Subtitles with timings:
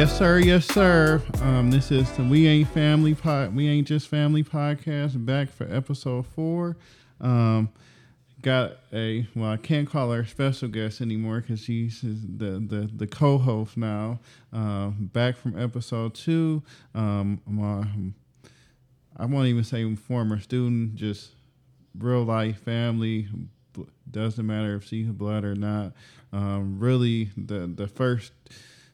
[0.00, 0.38] Yes, sir.
[0.38, 1.22] Yes, sir.
[1.42, 3.54] Um, this is the We Ain't Family Pod.
[3.54, 5.22] We Ain't Just Family podcast.
[5.26, 6.78] Back for episode four.
[7.20, 7.68] Um,
[8.40, 13.06] got a well, I can't call her special guest anymore because she's the the the
[13.06, 14.20] co-host now.
[14.54, 16.62] Uh, back from episode two.
[16.94, 17.84] Um, my
[19.18, 21.32] I won't even say former student, just
[21.98, 23.28] real life family.
[24.10, 25.92] Doesn't matter if she's blood or not.
[26.32, 28.32] Um, really, the the first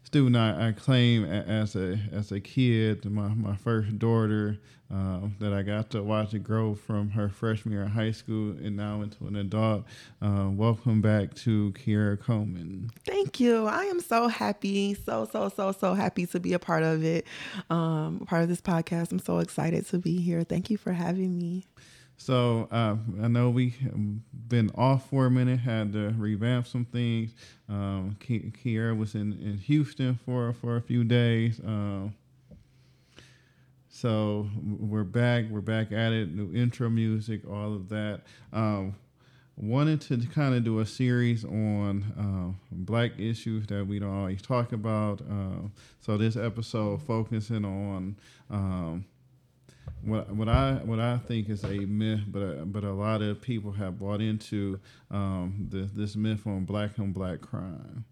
[0.07, 4.57] student I, I claim as a as a kid, my, my first daughter
[4.93, 8.51] uh, that I got to watch it grow from her freshman year in high school
[8.51, 9.85] and now into an adult.
[10.23, 12.93] Uh, welcome back to Kiera Coleman.
[13.05, 13.67] Thank you.
[13.67, 17.27] I am so happy, so so so so happy to be a part of it,
[17.69, 19.11] um, part of this podcast.
[19.11, 20.45] I'm so excited to be here.
[20.45, 21.65] Thank you for having me.
[22.17, 23.75] So uh, I know we
[24.49, 27.33] been off for a minute, had to revamp some things.
[27.69, 31.61] Um, Kiera was in, in Houston for for a few days.
[31.65, 32.15] Um,
[33.89, 35.47] so we're back.
[35.51, 36.35] We're back at it.
[36.35, 38.23] New intro music, all of that.
[38.53, 38.95] Um,
[39.57, 44.43] wanted to kind of do a series on uh, black issues that we don't always
[44.43, 45.23] talk about.
[45.23, 45.69] Uh,
[46.01, 48.17] so this episode focusing on
[48.51, 49.05] um,
[50.03, 53.41] what what I what I think is a myth, but uh, but a lot of
[53.41, 54.79] people have bought into
[55.11, 58.05] um, the, this myth on black on black crime.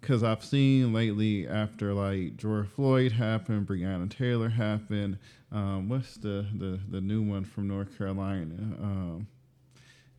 [0.00, 5.18] Because um, I've seen lately after like George Floyd happened, Breonna Taylor happened.
[5.52, 9.26] Um, what's the, the the new one from North Carolina?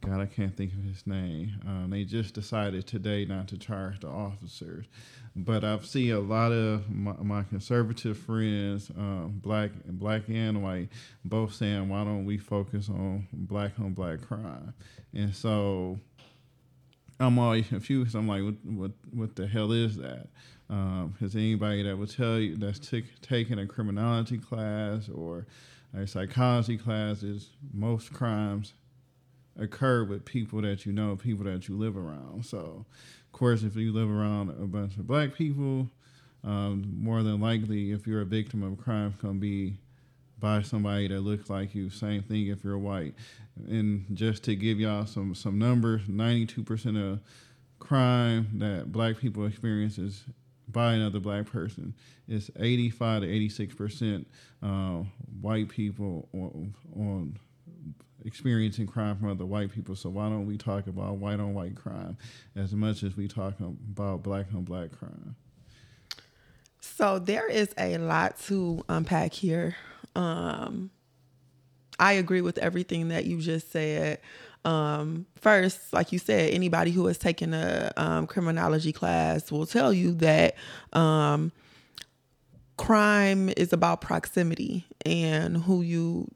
[0.01, 1.59] God, I can't think of his name.
[1.67, 4.85] Um, they just decided today not to charge the officers.
[5.35, 10.63] But I've seen a lot of my, my conservative friends, um, black and black and
[10.63, 10.89] white,
[11.23, 14.73] both saying, "Why don't we focus on black on black crime?"
[15.13, 15.99] And so
[17.19, 18.15] I'm always confused.
[18.15, 20.27] I'm like, "What what, what the hell is that?"
[20.69, 25.47] Um, anybody that would tell you that's t- taking a criminology class or
[25.95, 28.73] a psychology class is most crimes
[29.59, 32.45] occur with people that you know, people that you live around.
[32.45, 32.85] So,
[33.25, 35.89] of course, if you live around a bunch of black people,
[36.43, 39.77] um, more than likely, if you're a victim of crime, it's gonna be
[40.39, 41.89] by somebody that looks like you.
[41.89, 43.13] Same thing if you're white.
[43.67, 47.19] And just to give y'all some some numbers, 92% of
[47.79, 50.23] crime that black people experience is
[50.67, 51.93] by another black person.
[52.27, 54.25] It's 85 to 86%
[54.61, 55.03] uh,
[55.41, 57.39] white people on, on
[58.25, 59.95] experiencing crime from other white people.
[59.95, 62.17] So why don't we talk about white on white crime
[62.55, 65.35] as much as we talk about black on black crime?
[66.81, 69.75] So there is a lot to unpack here.
[70.15, 70.91] Um,
[71.99, 74.19] I agree with everything that you just said.
[74.65, 79.93] Um, first, like you said, anybody who has taken a um, criminology class will tell
[79.93, 80.55] you that
[80.93, 81.51] um,
[82.77, 86.29] crime is about proximity and who you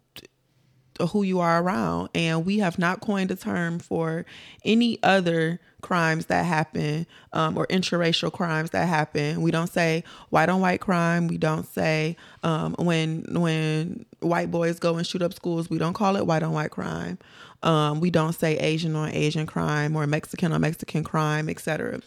[1.00, 2.10] who you are around.
[2.14, 4.26] And we have not coined a term for
[4.64, 9.42] any other crimes that happen um, or interracial crimes that happen.
[9.42, 11.28] We don't say white on white crime.
[11.28, 15.70] We don't say um, when when white boys go and shoot up schools.
[15.70, 17.20] We don't call it white on white crime.
[17.62, 22.02] Um, we don't say Asian on Asian crime or Mexican on Mexican crime, etc.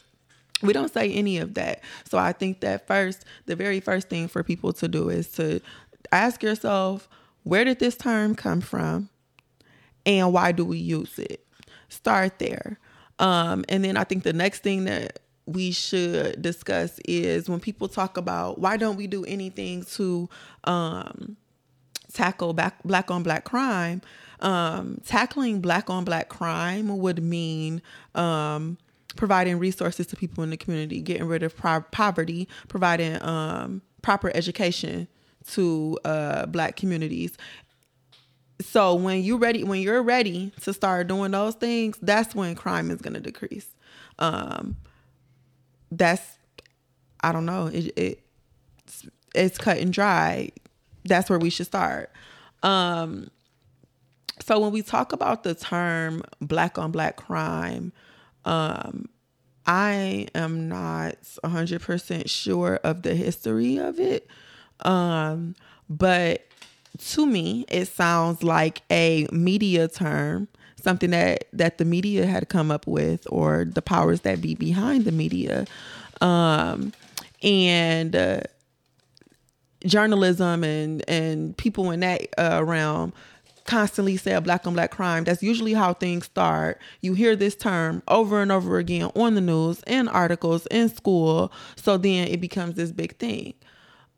[0.63, 1.83] We don't say any of that.
[2.05, 5.61] So I think that first, the very first thing for people to do is to
[6.13, 7.09] ask yourself
[7.47, 9.09] where did this term come from?
[10.05, 11.47] And why do we use it?
[11.89, 12.81] Start there.
[13.21, 17.87] Um, and then I think the next thing that we should discuss is when people
[17.87, 20.29] talk about why don't we do anything to
[20.65, 21.37] um,
[22.13, 24.03] tackle back, black on black crime.
[24.41, 27.81] Um, tackling black on black crime would mean
[28.17, 28.77] um,
[29.15, 34.33] providing resources to people in the community, getting rid of pro- poverty, providing um, proper
[34.35, 35.07] education
[35.53, 37.37] to uh, black communities.
[38.61, 42.91] So when you ready when you're ready to start doing those things that's when crime
[42.91, 43.69] is going to decrease.
[44.19, 44.77] Um
[45.93, 46.39] that's
[47.21, 48.21] i don't know it, it
[48.85, 50.51] it's, it's cut and dry.
[51.05, 52.11] That's where we should start.
[52.63, 53.31] Um
[54.41, 57.93] so when we talk about the term black on black crime
[58.45, 59.09] um
[59.67, 64.29] i am not 100% sure of the history of it
[64.81, 65.55] Um,
[65.89, 66.47] but
[66.99, 70.49] to me, it sounds like a media term,
[70.81, 75.05] something that that the media had come up with, or the powers that be behind
[75.05, 75.67] the media,
[76.21, 76.93] um,
[77.43, 78.41] and uh,
[79.85, 83.13] journalism and and people in that uh, realm
[83.67, 85.25] constantly say black on black crime.
[85.25, 86.81] That's usually how things start.
[87.01, 91.53] You hear this term over and over again on the news, in articles, in school.
[91.75, 93.55] So then it becomes this big thing.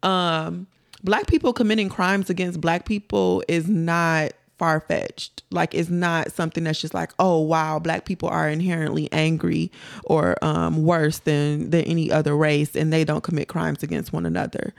[0.03, 0.67] Um,
[1.03, 5.43] black people committing crimes against black people is not far fetched.
[5.51, 9.71] Like it's not something that's just like, oh wow, black people are inherently angry
[10.05, 14.27] or um, worse than than any other race, and they don't commit crimes against one
[14.27, 14.75] another.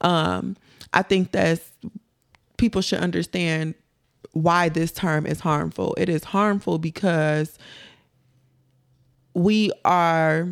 [0.00, 0.56] Um,
[0.92, 1.60] I think that
[2.56, 3.74] people should understand
[4.32, 5.94] why this term is harmful.
[5.98, 7.58] It is harmful because
[9.34, 10.48] we are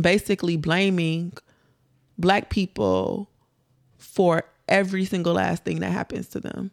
[0.00, 1.32] basically blaming
[2.18, 3.30] black people
[3.96, 6.70] for every single last thing that happens to them.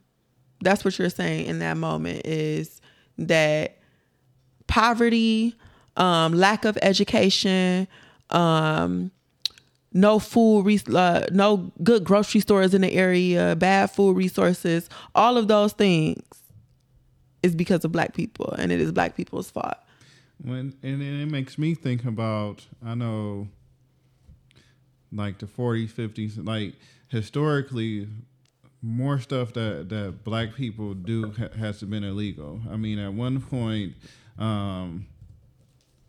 [0.61, 2.81] That's what you're saying in that moment is
[3.17, 3.77] that
[4.67, 5.55] poverty,
[5.97, 7.87] um, lack of education,
[8.31, 9.11] um,
[9.93, 15.47] no food, uh, no good grocery stores in the area, bad food resources, all of
[15.47, 16.21] those things
[17.43, 19.77] is because of black people, and it is black people's fault.
[20.43, 23.47] When and it makes me think about, I know,
[25.15, 26.73] like the 40s, 50s, like
[27.07, 28.07] historically,
[28.81, 32.61] more stuff that that black people do ha- has been illegal.
[32.69, 33.93] I mean, at one point.
[34.37, 35.07] Um,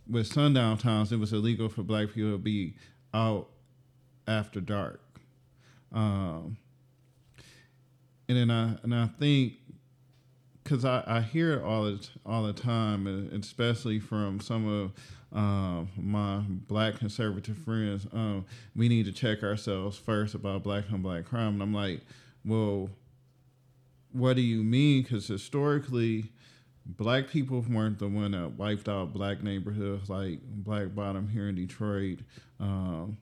[0.08, 2.74] with sundown towns, it was illegal for black people to be
[3.12, 3.48] out
[4.26, 5.00] after dark.
[5.92, 6.56] Um,
[8.28, 9.54] and then I and I think
[10.62, 14.92] because I, I hear it all the all the time, especially from some of
[15.32, 18.06] um, my black conservative friends.
[18.12, 18.44] Um,
[18.74, 22.00] we need to check ourselves first about black on black crime, and I'm like,
[22.44, 22.90] well,
[24.12, 25.02] what do you mean?
[25.02, 26.30] Because historically,
[26.86, 31.54] black people weren't the one that wiped out black neighborhoods like Black Bottom here in
[31.54, 32.20] Detroit.
[32.60, 33.18] Um,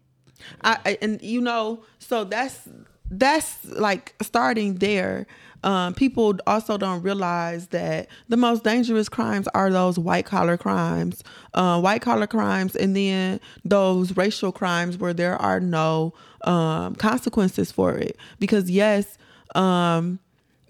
[0.63, 2.69] I, and you know, so that's
[3.11, 5.27] that's like starting there.
[5.63, 11.25] Um, people also don't realize that the most dangerous crimes are those white collar crimes,
[11.55, 16.13] uh, white collar crimes, and then those racial crimes where there are no
[16.43, 18.19] um, consequences for it.
[18.39, 19.17] Because yes,
[19.55, 20.19] um,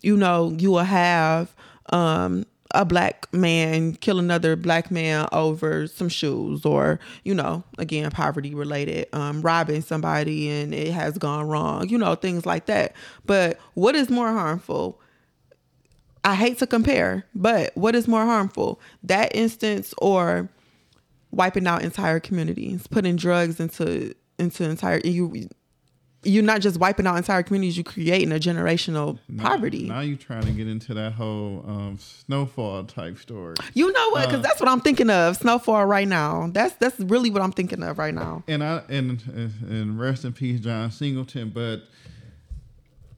[0.02, 1.54] you know, you will have
[1.90, 8.10] um, a black man kill another black man over some shoes or you know again
[8.10, 12.94] poverty related um, robbing somebody and it has gone wrong you know things like that.
[13.24, 15.00] But what is more harmful?
[16.24, 18.80] I hate to compare but what is more harmful?
[19.04, 20.50] That instance or
[21.30, 25.48] wiping out entire communities putting drugs into into entire you
[26.24, 29.88] you're not just wiping out entire communities, you're creating a generational now, poverty.
[29.88, 33.54] Now you're trying to get into that whole um, snowfall type story.
[33.74, 34.26] You know what?
[34.26, 35.36] Because uh, that's what I'm thinking of.
[35.36, 36.48] Snowfall right now.
[36.52, 38.42] That's that's really what I'm thinking of right now.
[38.48, 39.22] And I and
[39.68, 41.50] and rest in peace, John Singleton.
[41.50, 41.82] But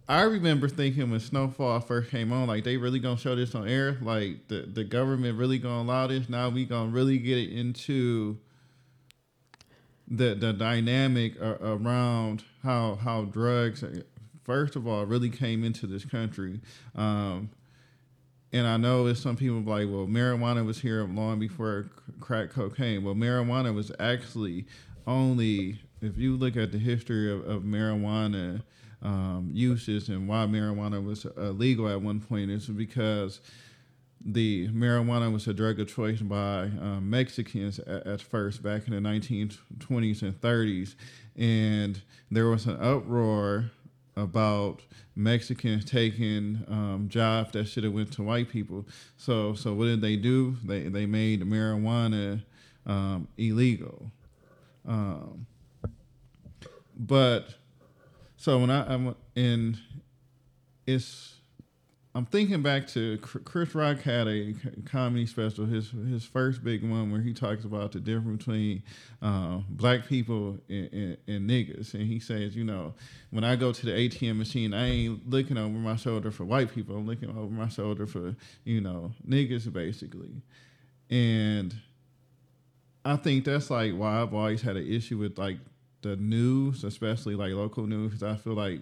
[0.09, 3.69] I remember thinking when Snowfall first came on, like they really gonna show this on
[3.69, 3.99] air.
[4.00, 6.29] Like the the government really gonna allow this.
[6.29, 8.38] Now we gonna really get it into
[10.09, 13.82] the the dynamic around how how drugs
[14.44, 16.61] first of all really came into this country
[16.94, 17.49] um,
[18.52, 23.04] and I know there's some people like, well, marijuana was here long before crack cocaine.
[23.04, 24.66] Well, marijuana was actually
[25.06, 28.62] only, if you look at the history of, of marijuana
[29.02, 33.40] um, uses and why marijuana was illegal at one point, is because
[34.25, 38.94] the marijuana was a drug of choice by um, Mexicans at, at, first back in
[38.94, 40.94] the 1920s and 30s.
[41.37, 43.70] And there was an uproar
[44.16, 44.80] about
[45.14, 48.87] Mexicans taking um, jobs that should have went to white people.
[49.16, 50.56] So, so what did they do?
[50.64, 52.42] They they made marijuana
[52.87, 54.11] um, illegal.
[54.87, 55.46] Um,
[56.96, 57.54] but
[58.37, 59.78] so when I, I'm in,
[60.87, 61.36] it's
[62.16, 64.54] I'm thinking back to Chris Rock had a
[64.87, 68.82] comedy special, his his first big one, where he talks about the difference between
[69.20, 72.94] uh, black people and, and, and, niggas, and he says, you know,
[73.28, 76.75] when I go to the ATM machine, I ain't looking over my shoulder for white
[76.75, 80.40] people, I'm looking over my shoulder for you know niggas, basically,
[81.11, 81.75] and
[83.04, 85.58] I think that's like why I've always had an issue with like
[86.00, 88.80] the news, especially like local news, because I feel like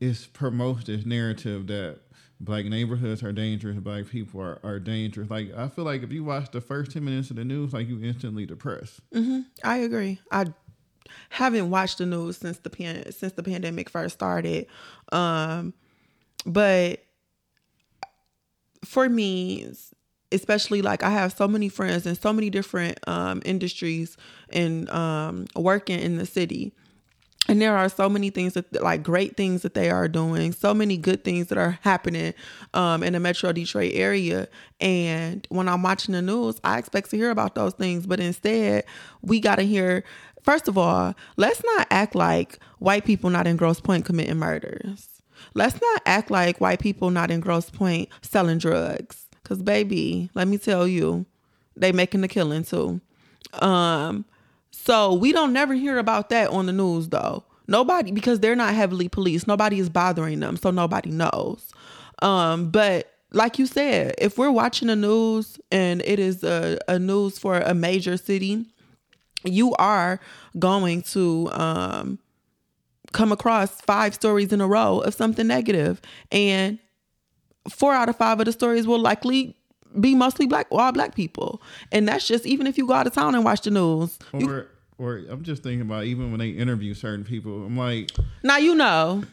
[0.00, 2.00] it promotes this narrative that
[2.44, 5.30] black neighborhoods are dangerous, black people are, are dangerous.
[5.30, 7.88] Like I feel like if you watch the first ten minutes of the news, like
[7.88, 9.00] you instantly depressed.
[9.12, 9.40] Mm-hmm.
[9.62, 10.20] I agree.
[10.30, 10.46] I
[11.30, 14.66] haven't watched the news since the pan since the pandemic first started.
[15.12, 15.74] Um,
[16.46, 17.04] but
[18.84, 19.72] for me,
[20.32, 24.16] especially like I have so many friends in so many different um, industries
[24.50, 26.74] and um, working in the city.
[27.46, 30.72] And there are so many things that, like, great things that they are doing, so
[30.72, 32.32] many good things that are happening
[32.72, 34.48] um, in the Metro Detroit area.
[34.80, 38.06] And when I'm watching the news, I expect to hear about those things.
[38.06, 38.84] But instead,
[39.20, 40.04] we got to hear,
[40.42, 45.08] first of all, let's not act like white people not in Grosse Pointe committing murders.
[45.52, 49.26] Let's not act like white people not in Grosse Pointe selling drugs.
[49.42, 51.26] Cause baby, let me tell you,
[51.76, 53.02] they making the killing too.
[53.52, 54.24] Um,
[54.74, 57.44] so we don't never hear about that on the news though.
[57.68, 59.46] Nobody because they're not heavily policed.
[59.46, 61.72] Nobody is bothering them, so nobody knows.
[62.20, 66.98] Um, but like you said, if we're watching the news and it is a, a
[66.98, 68.66] news for a major city,
[69.44, 70.20] you are
[70.58, 72.18] going to um
[73.12, 76.02] come across five stories in a row of something negative
[76.32, 76.80] and
[77.70, 79.56] four out of five of the stories will likely
[80.00, 81.62] be mostly black all black people.
[81.92, 84.40] And that's just even if you go out of town and watch the news Or,
[84.40, 84.66] you,
[84.98, 88.10] or I'm just thinking about even when they interview certain people, I'm like,
[88.42, 89.24] now you know.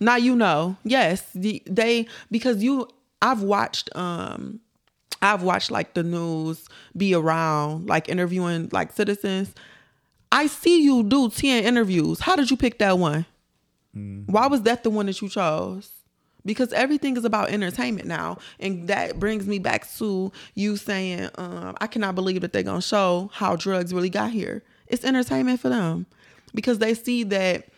[0.00, 0.76] Now you know.
[0.84, 2.88] Yes the, they because you
[3.20, 4.58] i've watched um
[5.20, 9.54] i've watched like the news be around like interviewing like citizens.
[10.32, 12.20] I see you do 10 interviews.
[12.20, 13.26] How did you pick that one?
[14.26, 15.90] Why was that the one that you chose
[16.44, 18.38] because everything is about entertainment now.
[18.60, 22.80] And that brings me back to you saying um, i cannot believe that they're going
[22.80, 24.62] to show how drugs really got here.
[24.86, 26.06] It's entertainment for them
[26.54, 27.68] because they see that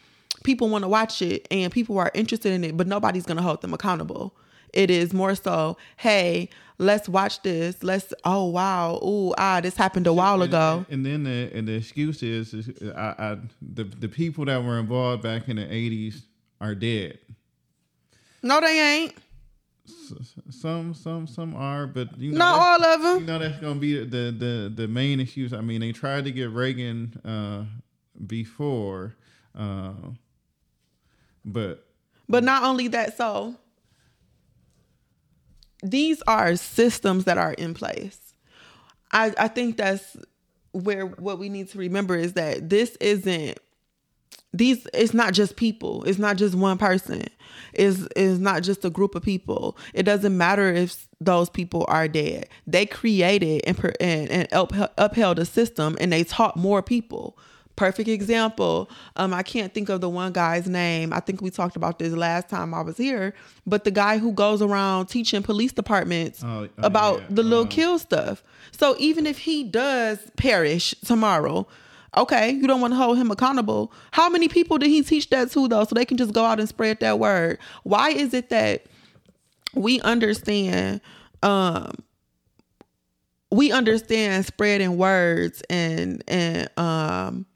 [0.43, 3.43] people want to watch it and people are interested in it but nobody's going to
[3.43, 4.35] hold them accountable.
[4.73, 7.83] It is more so hey let's watch this.
[7.83, 10.85] Let's oh wow ooh ah this happened a while ago.
[10.89, 14.63] And, and then the and the excuse is, is I, I the the people that
[14.63, 16.23] were involved back in the '80s
[16.61, 17.19] are dead.
[18.45, 19.15] No they ain't
[19.87, 23.21] S- Some some some are, but you know not all of them.
[23.21, 25.53] You know that's gonna be the the the main issues.
[25.53, 27.65] I mean, they tried to get Reagan uh,
[28.27, 29.15] before,
[29.55, 29.93] uh,
[31.45, 31.87] but
[32.31, 33.57] But not only that, so
[35.83, 38.19] these are systems that are in place.
[39.13, 40.17] I, I think that's
[40.73, 43.59] where what we need to remember is that this isn't
[44.55, 46.05] these it's not just people.
[46.05, 47.25] It's not just one person.
[47.73, 49.77] It's, it's not just a group of people.
[49.95, 52.49] It doesn't matter if those people are dead.
[52.67, 57.37] They created and and, and up- upheld a system and they taught more people.
[57.77, 61.13] Perfect example um i can't think of the one guy's name.
[61.13, 63.35] I think we talked about this last time i was here
[63.67, 67.27] but the guy who goes around teaching police departments Oh, oh, about yeah.
[67.31, 68.45] the little Uh, kill stuff.
[68.71, 71.67] So even if he does perish tomorrow
[72.17, 73.93] okay, you don't want to hold him accountable.
[74.13, 75.85] How many people did he teach that to though?
[75.85, 77.59] So they can just go out and spread that word.
[77.83, 78.87] Why is it that
[79.75, 81.01] we understand
[81.43, 81.93] um
[83.51, 87.47] we understand spreading words and and um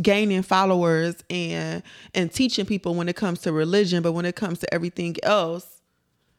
[0.00, 1.82] gaining followers and
[2.14, 5.75] and teaching people when it comes to religion, but when it comes to everything else,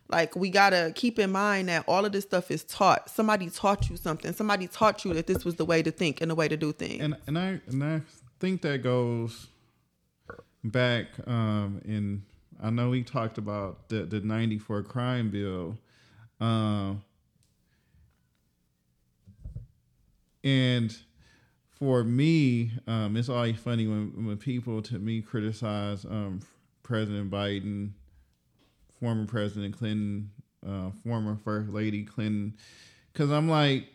[0.10, 3.10] like we gotta keep in mind that all of this stuff is taught.
[3.10, 4.34] Somebody taught you something.
[4.34, 6.72] Somebody taught you that this was the way to think and the way to do
[6.72, 7.02] things.
[7.02, 8.02] and and I and I
[8.40, 9.48] think that goes
[10.64, 12.24] back um in
[12.62, 15.78] I know we talked about the the 94 crime bill
[16.40, 17.04] um
[20.44, 20.96] and
[21.72, 26.42] for me um it's always funny when when people to me criticize um
[26.84, 27.92] President Biden
[29.00, 30.32] former President Clinton
[30.68, 32.56] uh former first lady Clinton
[33.14, 33.88] cuz I'm like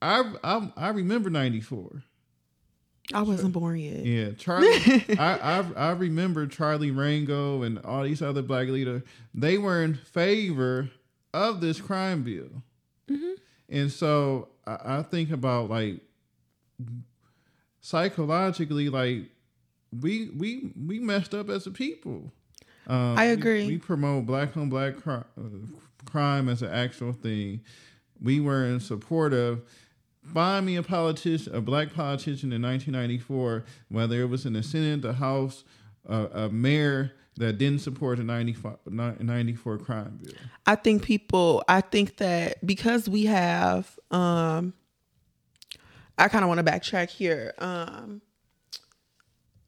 [0.00, 2.02] I I I remember 94
[3.12, 4.06] I wasn't born yet.
[4.06, 4.68] yeah, Charlie.
[5.18, 9.02] I, I I remember Charlie Rangel and all these other black leaders.
[9.34, 10.88] They were in favor
[11.34, 12.62] of this crime bill,
[13.68, 16.00] and so I, I think about like
[17.80, 19.24] psychologically, like
[20.00, 22.32] we we we messed up as a people.
[22.86, 23.66] Um, I agree.
[23.66, 25.24] We, promote black on black crime,
[26.04, 27.60] crime as an actual thing.
[28.20, 29.62] We were in support of
[30.32, 35.02] find me a politician, a black politician in 1994, whether it was in the Senate,
[35.02, 35.64] the House,
[36.08, 40.34] uh, a mayor that didn't support the 94 crime bill.
[40.66, 44.74] I think people I think that because we have um
[46.18, 47.54] I kind of want to backtrack here.
[47.58, 48.20] Um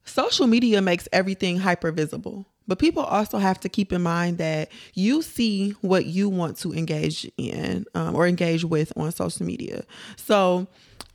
[0.03, 2.45] social media makes everything hyper visible.
[2.67, 6.73] But people also have to keep in mind that you see what you want to
[6.73, 9.83] engage in um, or engage with on social media.
[10.15, 10.67] So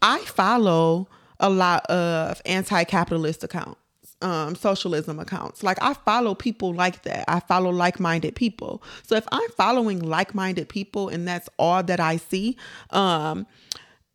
[0.02, 1.08] I follow
[1.40, 3.80] a lot of anti-capitalist accounts
[4.22, 5.62] um, socialism accounts.
[5.62, 7.24] Like I follow people like that.
[7.28, 8.82] I follow like-minded people.
[9.02, 12.56] So if I'm following like-minded people and that's all that I see,
[12.90, 13.46] um,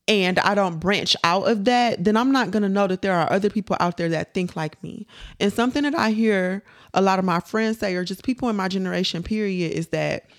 [0.08, 3.32] and I don't branch out of that, then I'm not gonna know that there are
[3.32, 5.08] other people out there that think like me.
[5.40, 8.56] And something that I hear a lot of my friends say, or just people in
[8.56, 10.30] my generation, period, is that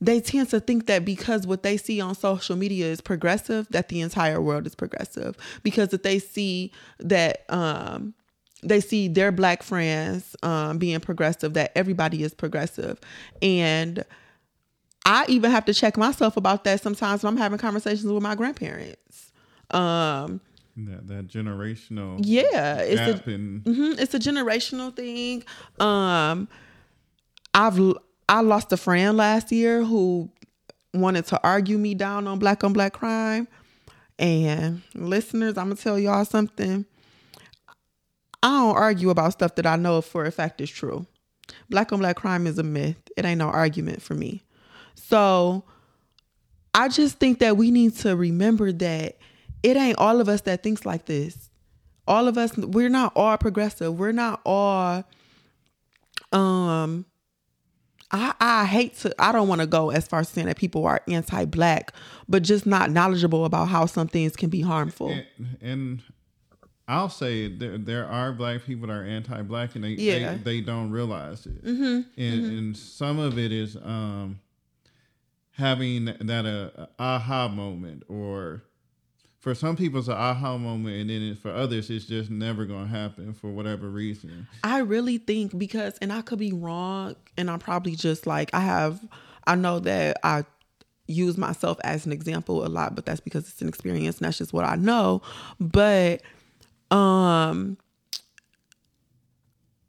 [0.00, 3.88] they tend to think that because what they see on social media is progressive, that
[3.88, 5.36] the entire world is progressive.
[5.62, 8.14] Because if they see that um,
[8.62, 12.98] they see their black friends um, being progressive, that everybody is progressive.
[13.42, 14.04] And
[15.08, 18.34] I even have to check myself about that sometimes when I'm having conversations with my
[18.34, 19.32] grandparents.
[19.70, 20.42] Um,
[20.76, 25.44] that, that generational yeah, it's a, in- mm-hmm, it's a generational thing.
[25.80, 26.46] Um,
[27.54, 27.80] I've
[28.28, 30.30] I lost a friend last year who
[30.92, 33.48] wanted to argue me down on black on black crime.
[34.18, 36.84] And listeners, I'm gonna tell y'all something
[38.42, 41.06] I don't argue about stuff that I know for a fact is true.
[41.70, 43.00] Black on black crime is a myth.
[43.16, 44.42] It ain't no argument for me.
[44.98, 45.64] So
[46.74, 49.16] I just think that we need to remember that
[49.62, 51.48] it ain't all of us that thinks like this.
[52.06, 53.98] All of us, we're not all progressive.
[53.98, 55.04] We're not all
[56.32, 57.06] um
[58.10, 60.86] I, I hate to I don't want to go as far as saying that people
[60.86, 61.92] are anti black,
[62.28, 65.10] but just not knowledgeable about how some things can be harmful.
[65.10, 66.02] And, and
[66.88, 70.32] I'll say there there are black people that are anti-black and they yeah.
[70.32, 71.82] they, they, don't realize it, mm-hmm.
[71.82, 72.58] and mm-hmm.
[72.58, 74.40] and some of it is um,
[75.58, 78.62] having that uh, aha moment, or
[79.38, 82.86] for some people it's an aha moment, and then for others it's just never to
[82.86, 84.46] happen for whatever reason.
[84.62, 88.60] I really think because, and I could be wrong, and I'm probably just like I
[88.60, 89.06] have.
[89.46, 90.44] I know that I
[91.06, 94.38] use myself as an example a lot, but that's because it's an experience and that's
[94.38, 95.22] just what I know.
[95.58, 96.22] But
[96.90, 97.78] um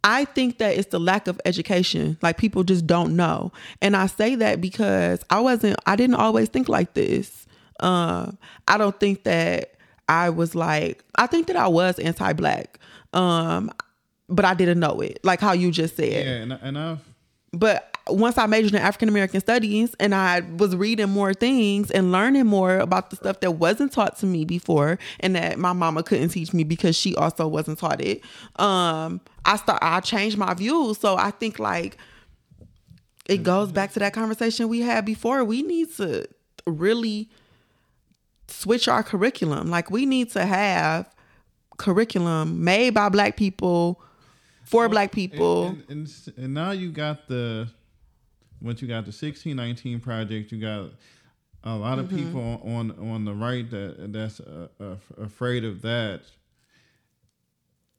[0.09, 2.17] I think that it's the lack of education.
[2.23, 3.51] Like people just don't know.
[3.79, 7.45] And I say that because I wasn't I didn't always think like this.
[7.79, 9.75] Um I don't think that
[10.07, 12.79] I was like I think that I was anti-black.
[13.13, 13.69] Um
[14.27, 15.19] but I didn't know it.
[15.23, 16.25] Like how you just said.
[16.25, 17.08] Yeah, and, and I've
[17.53, 22.11] but once I majored in African American studies and I was reading more things and
[22.11, 26.03] learning more about the stuff that wasn't taught to me before and that my mama
[26.03, 28.21] couldn't teach me because she also wasn't taught it.
[28.57, 30.97] Um, I start I changed my views.
[30.97, 31.97] So I think like
[33.27, 35.43] it goes back to that conversation we had before.
[35.43, 36.27] We need to
[36.65, 37.29] really
[38.47, 39.69] switch our curriculum.
[39.69, 41.09] Like we need to have
[41.77, 44.01] curriculum made by black people
[44.69, 45.67] for well, black people.
[45.67, 47.67] And, and, and, now you got the
[48.61, 50.91] once you got the sixteen nineteen project, you got
[51.63, 52.17] a lot of mm-hmm.
[52.17, 56.21] people on on the right that that's uh, uh, afraid of that.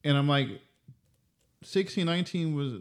[0.05, 0.49] And I'm like,
[1.65, 2.75] sixteen nineteen was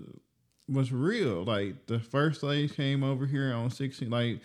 [0.67, 1.43] was real.
[1.43, 4.11] Like the first slaves came over here on sixteen.
[4.11, 4.41] Like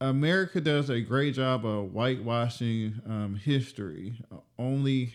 [0.00, 4.14] America does a great job of whitewashing um, history.
[4.58, 5.12] Only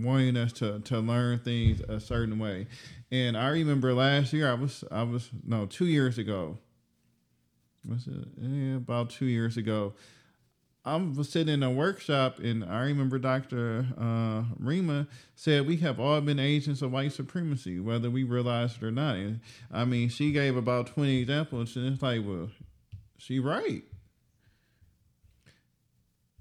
[0.00, 2.66] wanting us to to learn things a certain way.
[3.10, 6.58] And I remember last year I was I was no two years ago.
[7.88, 9.94] Was it yeah, about two years ago?
[10.84, 13.86] I was sitting in a workshop, and I remember Dr.
[13.96, 18.82] Uh, Rima said we have all been agents of white supremacy, whether we realize it
[18.82, 19.14] or not.
[19.14, 22.50] And I mean, she gave about twenty examples, and it's like, well,
[23.16, 23.84] she right.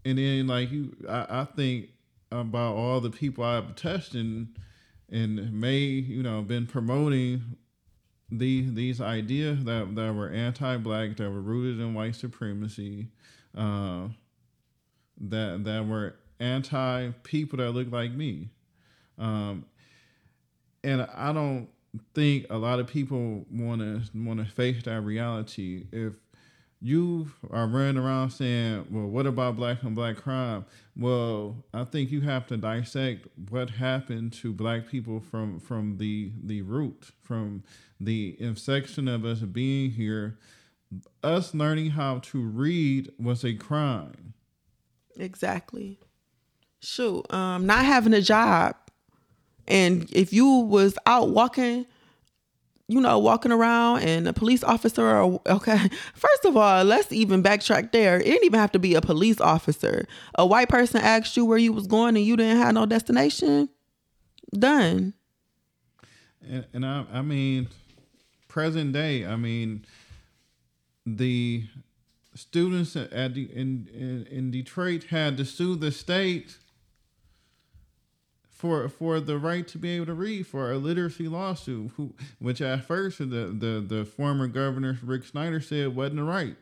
[0.04, 1.90] And then, like you, I, I think
[2.32, 4.56] about all the people I've touched and
[5.10, 7.58] and may you know been promoting
[8.32, 13.10] these these ideas that that were anti-black, that were rooted in white supremacy,
[13.56, 14.08] uh,
[15.20, 18.50] that that were anti people that look like me,
[19.18, 19.66] um,
[20.84, 21.68] and I don't
[22.16, 26.14] think a lot of people want to want to face that reality if
[26.82, 30.66] you are running around saying, well, what about black on black crime?
[30.98, 36.32] Well, I think you have to dissect what happened to black people from from the
[36.44, 37.64] the root, from
[38.00, 40.40] the inception of us being here.
[41.24, 44.34] Us learning how to read was a crime.
[45.16, 46.00] Exactly.
[46.82, 48.76] Shoot, um, not having a job,
[49.68, 51.86] and if you was out walking
[52.92, 55.90] you know, walking around and a police officer or okay.
[56.14, 58.20] First of all, let's even backtrack there.
[58.20, 60.06] It didn't even have to be a police officer.
[60.36, 63.70] A white person asked you where you was going and you didn't have no destination.
[64.54, 65.14] Done.
[66.46, 67.70] And, and I, I mean,
[68.50, 69.26] present day.
[69.26, 69.86] I mean,
[71.06, 71.64] the
[72.36, 76.58] students at the, in, in in Detroit had to sue the state
[78.62, 82.62] for for the right to be able to read for a literacy lawsuit, who, which
[82.62, 86.56] at first the, the the former governor Rick Snyder said wasn't the right.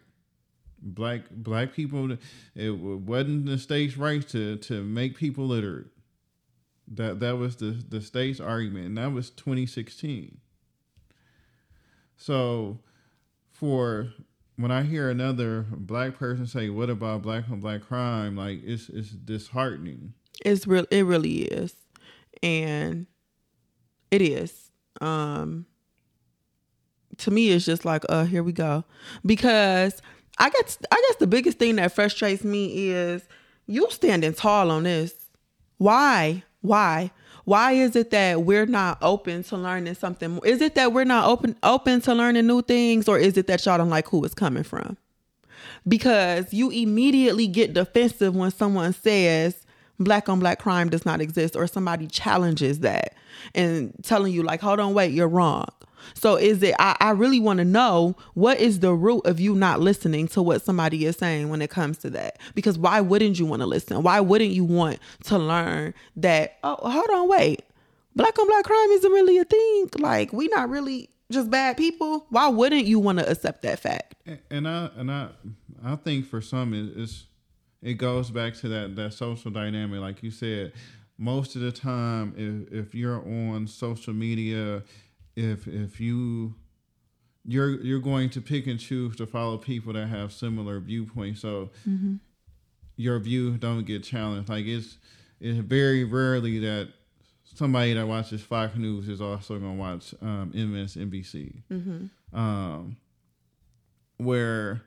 [0.81, 2.17] Black black people,
[2.55, 5.87] it wasn't the state's right to to make people literate.
[6.87, 10.37] That that was the the state's argument, and that was 2016.
[12.15, 12.79] So,
[13.51, 14.13] for
[14.55, 18.87] when I hear another black person say, "What about black on black crime?" Like it's
[18.87, 20.13] it's disheartening.
[20.45, 20.85] It's real.
[20.89, 21.75] It really is
[22.43, 23.07] and
[24.11, 24.71] it is.
[25.01, 25.65] Um
[27.17, 28.83] to me it's just like uh here we go.
[29.25, 30.01] Because
[30.37, 33.27] i guess i guess the biggest thing that frustrates me is
[33.67, 35.13] you standing tall on this.
[35.77, 36.43] Why?
[36.61, 37.11] Why?
[37.45, 41.27] Why is it that we're not open to learning something is it that we're not
[41.27, 44.33] open open to learning new things or is it that y'all don't like who it's
[44.33, 44.97] coming from?
[45.87, 49.65] Because you immediately get defensive when someone says
[49.99, 53.13] black on black crime does not exist or somebody challenges that
[53.53, 55.67] and telling you like hold on wait you're wrong.
[56.13, 59.53] So is it i, I really want to know what is the root of you
[59.53, 62.39] not listening to what somebody is saying when it comes to that?
[62.55, 64.01] Because why wouldn't you want to listen?
[64.01, 67.63] Why wouldn't you want to learn that oh hold on wait
[68.15, 69.89] black on black crime isn't really a thing?
[69.99, 72.25] Like we not really just bad people?
[72.29, 74.15] Why wouldn't you want to accept that fact?
[74.49, 75.29] And i and i
[75.83, 77.25] i think for some it's
[77.81, 80.73] it goes back to that that social dynamic, like you said.
[81.17, 84.83] Most of the time, if if you're on social media,
[85.35, 86.55] if if you
[87.45, 91.71] you're you're going to pick and choose to follow people that have similar viewpoints, so
[91.87, 92.15] mm-hmm.
[92.95, 94.49] your view don't get challenged.
[94.49, 94.97] Like it's
[95.39, 96.89] it's very rarely that
[97.43, 101.63] somebody that watches Fox News is also going to watch um, MSNBC.
[101.71, 102.37] Mm-hmm.
[102.37, 102.97] Um,
[104.17, 104.83] where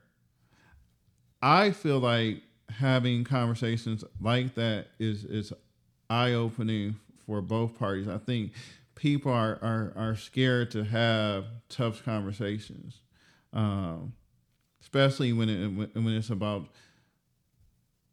[1.40, 2.42] I feel like
[2.78, 5.52] having conversations like that is is
[6.10, 8.08] eye opening for both parties.
[8.08, 8.52] I think
[8.94, 13.00] people are are, are scared to have tough conversations,
[13.52, 14.14] um,
[14.80, 16.68] especially when it when it's about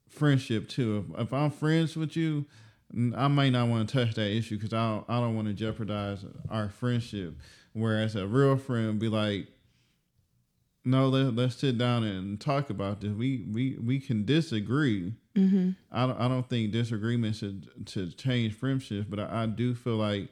[0.09, 1.05] friendship too.
[1.13, 2.45] If, if I'm friends with you,
[3.15, 5.53] I might not want to touch that issue because I don't, I don't want to
[5.53, 7.37] jeopardize our friendship.
[7.73, 9.47] Whereas a real friend would be like,
[10.89, 13.11] no, let, let's sit down and talk about this.
[13.11, 15.13] We we we can disagree.
[15.35, 15.71] Mm-hmm.
[15.91, 19.97] I don't I don't think disagreement should to change friendships, but I, I do feel
[19.97, 20.29] like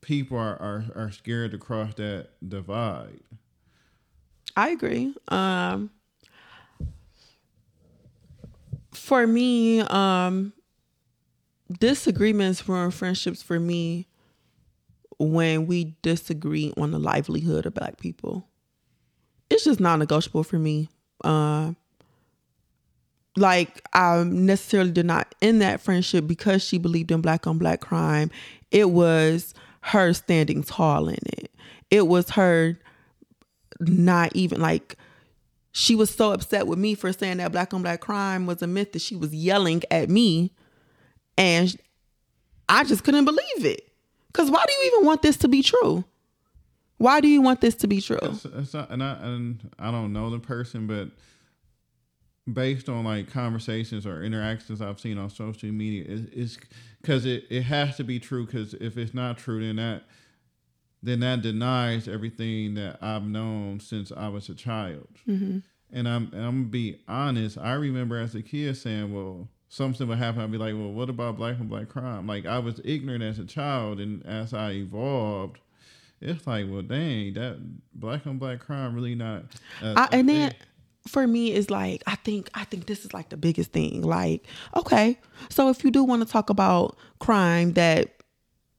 [0.00, 3.20] people are, are are scared to cross that divide.
[4.56, 5.14] I agree.
[5.28, 5.90] Um,
[8.92, 10.52] for me, um,
[11.80, 14.06] disagreements ruin friendships for me
[15.18, 18.48] when we disagree on the livelihood of black people
[19.50, 20.88] it's just non-negotiable for me.
[21.24, 21.72] Uh,
[23.36, 27.80] like I necessarily did not end that friendship because she believed in black on black
[27.80, 28.30] crime.
[28.70, 31.52] It was her standing tall in it.
[31.90, 32.78] It was her
[33.80, 34.96] not even like
[35.72, 38.66] she was so upset with me for saying that black on black crime was a
[38.66, 40.52] myth that she was yelling at me
[41.36, 41.76] and
[42.68, 43.92] I just couldn't believe it.
[44.32, 46.04] Cuz why do you even want this to be true?
[46.98, 48.18] Why do you want this to be true?
[48.22, 51.10] It's, it's not, and I and I don't know the person, but
[52.52, 56.58] based on like conversations or interactions I've seen on social media, it, it's
[57.00, 58.46] because it, it has to be true.
[58.46, 60.04] Because if it's not true, then that
[61.02, 65.08] then that denies everything that I've known since I was a child.
[65.28, 65.58] Mm-hmm.
[65.90, 67.58] And I'm and I'm gonna be honest.
[67.58, 71.08] I remember as a kid saying, "Well, something would happen." I'd be like, "Well, what
[71.08, 74.72] about black and black crime?" Like I was ignorant as a child, and as I
[74.72, 75.60] evolved,
[76.20, 77.58] it's like, well, dang, that
[77.94, 79.44] black on black crime really not.
[79.82, 80.54] I, and then
[81.06, 84.02] for me is like I think I think this is like the biggest thing.
[84.02, 88.14] Like, okay, so if you do want to talk about crime that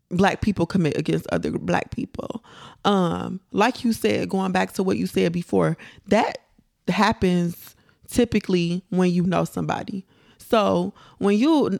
[0.10, 2.44] black people commit against other black people,
[2.86, 6.40] um, like you said, going back to what you said before, that
[6.88, 7.76] happens
[8.08, 10.06] typically when you know somebody.
[10.38, 11.80] So when you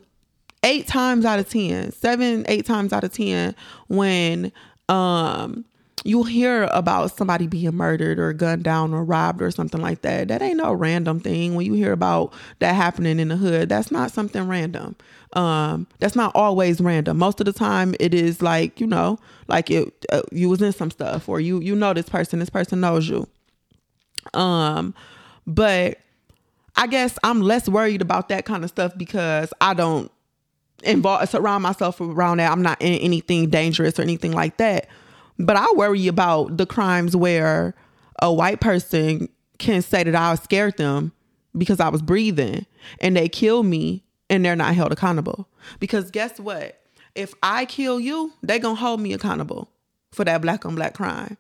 [0.64, 3.56] eight times out of ten, seven, eight times out of ten,
[3.88, 4.52] when
[4.90, 5.66] um
[6.04, 10.30] you'll hear about somebody being murdered or gunned down or robbed or something like that.
[10.30, 11.56] That ain't no random thing.
[11.56, 14.96] When you hear about that happening in the hood, that's not something random.
[15.34, 17.18] Um, that's not always random.
[17.18, 20.74] Most of the time, it is like you know, like it uh, you was in
[20.74, 22.40] some stuff or you you know this person.
[22.40, 23.28] This person knows you.
[24.34, 24.94] Um,
[25.46, 26.00] but
[26.76, 30.12] I guess I'm less worried about that kind of stuff because I don't
[30.84, 32.52] involve surround myself around that.
[32.52, 34.88] I'm not in anything dangerous or anything like that.
[35.38, 37.74] But I worry about the crimes where
[38.22, 41.14] a white person can say that I scared them
[41.58, 42.66] because I was breathing
[43.00, 45.48] and they kill me and they're not held accountable.
[45.80, 46.80] Because guess what?
[47.16, 49.70] if I kill you, they gonna hold me accountable
[50.12, 51.38] for that black on black crime.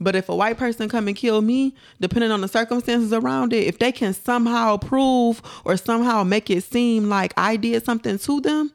[0.00, 3.66] But if a white person come and kill me, depending on the circumstances around it,
[3.66, 8.40] if they can somehow prove or somehow make it seem like I did something to
[8.40, 8.72] them,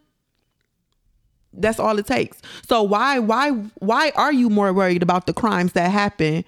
[1.53, 2.41] that's all it takes.
[2.67, 6.45] So why why why are you more worried about the crimes that happen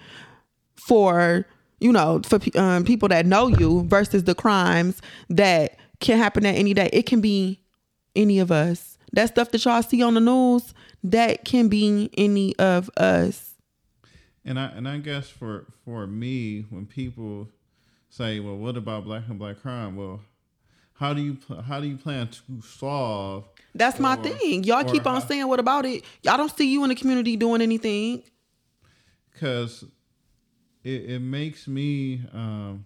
[0.76, 1.46] for
[1.80, 6.54] you know for um, people that know you versus the crimes that can happen at
[6.54, 6.88] any day?
[6.92, 7.60] It can be
[8.14, 8.96] any of us.
[9.12, 10.72] That stuff that y'all see on the news,
[11.04, 13.51] that can be any of us.
[14.44, 17.48] And I and I guess for for me, when people
[18.08, 20.20] say, "Well, what about black and black crime?" Well,
[20.94, 23.44] how do you how do you plan to solve?
[23.74, 24.64] That's or, my thing.
[24.64, 27.36] Y'all keep on how, saying, "What about it?" Y'all don't see you in the community
[27.36, 28.24] doing anything.
[29.32, 29.84] Because
[30.84, 32.84] it, it makes me um,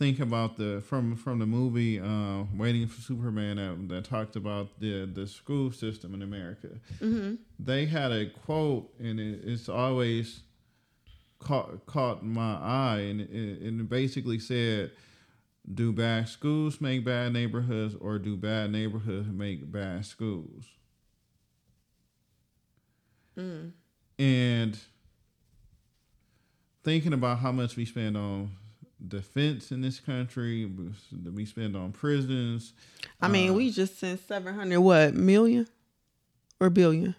[0.00, 4.80] think about the from from the movie uh, Waiting for Superman that, that talked about
[4.80, 6.68] the the school system in America.
[7.00, 7.34] Mm-hmm.
[7.58, 10.40] They had a quote, and it, it's always
[11.38, 13.28] caught caught my eye, and it,
[13.62, 14.92] it basically said,
[15.72, 20.64] "Do bad schools make bad neighborhoods, or do bad neighborhoods make bad schools?"
[23.36, 23.72] Mm.
[24.18, 24.78] And
[26.82, 28.50] thinking about how much we spend on
[29.06, 30.70] defense in this country
[31.22, 32.72] that we spend on prisons.
[33.20, 35.66] I mean, uh, we just sent seven hundred what million
[36.60, 37.14] or billion?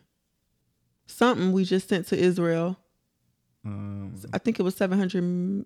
[1.08, 2.78] Something we just sent to Israel.
[3.66, 5.66] Um, I think it was seven hundred.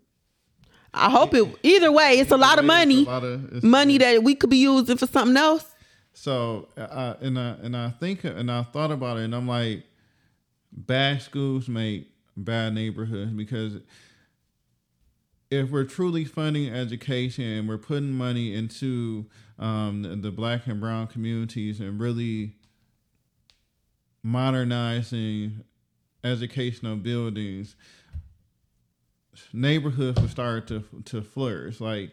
[0.93, 1.45] I hope it.
[1.63, 3.04] Either way, it's a lot of money.
[3.06, 5.75] Lot of, money that we could be using for something else.
[6.13, 9.84] So, uh, and I and I think and I thought about it, and I'm like,
[10.71, 13.73] bad schools make bad neighborhoods because
[15.51, 19.25] if we're truly funding education and we're putting money into
[19.60, 22.53] um, the, the, black and brown communities and really
[24.23, 25.63] modernizing
[26.23, 27.75] educational buildings,
[29.53, 31.79] neighborhoods will start to to flourish.
[31.79, 32.12] Like,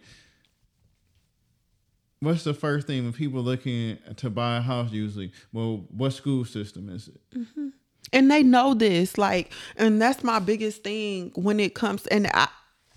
[2.21, 4.93] what's the first thing when people looking to buy a house?
[4.93, 7.21] Usually, well, what school system is it?
[7.39, 7.69] Mm-hmm.
[8.13, 12.07] And they know this, like, and that's my biggest thing when it comes.
[12.09, 12.49] And I,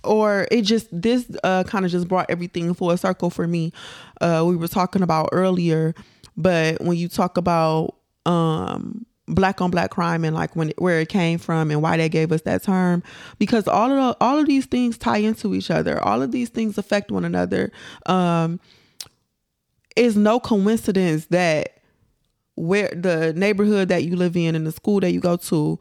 [0.06, 3.72] or it just this uh, kind of just brought everything full circle for me.
[4.22, 5.94] Uh, we were talking about earlier,
[6.38, 11.10] but when you talk about um, black on black crime and like when where it
[11.10, 13.04] came from and why they gave us that term,
[13.39, 16.02] because all of the, all of these things tie into each other.
[16.04, 17.72] All of these things affect one another.
[18.06, 18.60] Um,
[19.96, 21.80] it's no coincidence that
[22.56, 25.80] where the neighborhood that you live in and the school that you go to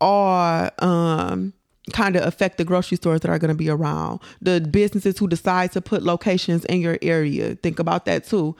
[0.00, 1.52] are um
[1.92, 5.28] kind of affect the grocery stores that are going to be around the businesses who
[5.28, 8.54] decide to put locations in your area think about that too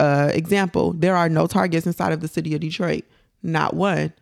[0.00, 3.04] uh, example there are no targets inside of the city of detroit
[3.42, 4.12] not one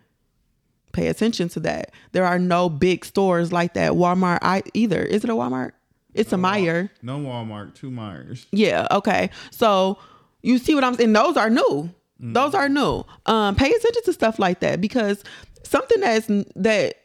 [0.93, 5.25] pay attention to that there are no big stores like that walmart I, either is
[5.25, 5.73] it a walmart
[6.17, 6.89] it's a Meijer.
[7.03, 8.47] No Walmart, two Meijers.
[8.51, 9.31] Yeah, okay.
[9.51, 9.99] So
[10.43, 11.13] you see what I'm saying?
[11.13, 11.91] Those are new.
[12.21, 12.35] Mm.
[12.35, 13.05] Those are new.
[13.27, 15.23] Um, pay attention to stuff like that because
[15.63, 16.97] something that's that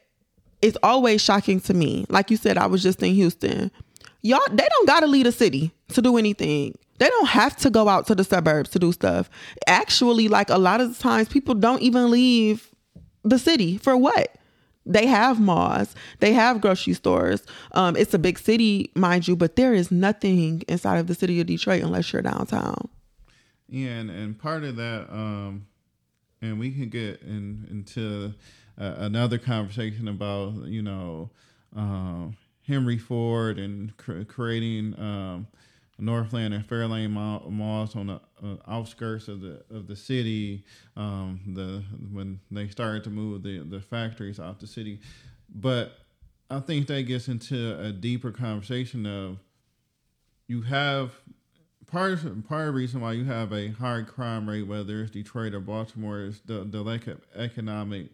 [0.61, 2.05] it's always shocking to me.
[2.09, 3.71] Like you said, I was just in Houston.
[4.21, 6.77] Y'all, they don't gotta leave the city to do anything.
[6.99, 9.29] They don't have to go out to the suburbs to do stuff.
[9.65, 12.69] Actually, like a lot of times, people don't even leave
[13.23, 14.35] the city for what?
[14.85, 17.43] They have malls, they have grocery stores.
[17.73, 21.39] Um, it's a big city, mind you, but there is nothing inside of the city
[21.39, 22.89] of Detroit unless you're downtown.
[23.67, 25.67] Yeah, and, and part of that, um,
[26.41, 28.33] and we can get in, into
[28.79, 31.29] uh, another conversation about you know
[31.75, 32.35] um,
[32.67, 35.47] Henry Ford and cr- creating um,
[35.99, 40.63] Northland and Fairlane malls on the uh, outskirts of the of the city.
[40.97, 44.99] Um, the when they started to move the the factories out the city,
[45.53, 45.97] but
[46.49, 49.37] I think that gets into a deeper conversation of
[50.47, 51.13] you have
[51.91, 55.11] part of, part of the reason why you have a high crime rate, whether it's
[55.11, 58.07] Detroit or Baltimore, is the the lack of economic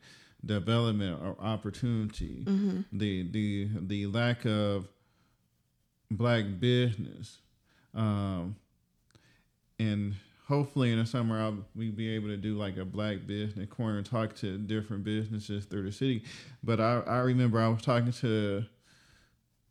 [0.46, 2.82] development or opportunity, mm-hmm.
[2.92, 4.88] the the the lack of
[6.10, 7.38] black business,
[7.94, 8.56] um,
[9.80, 10.16] and
[10.48, 13.98] hopefully in the summer I'll we be able to do like a black business corner
[13.98, 16.24] and talk to different businesses through the city.
[16.64, 18.66] But I, I remember I was talking to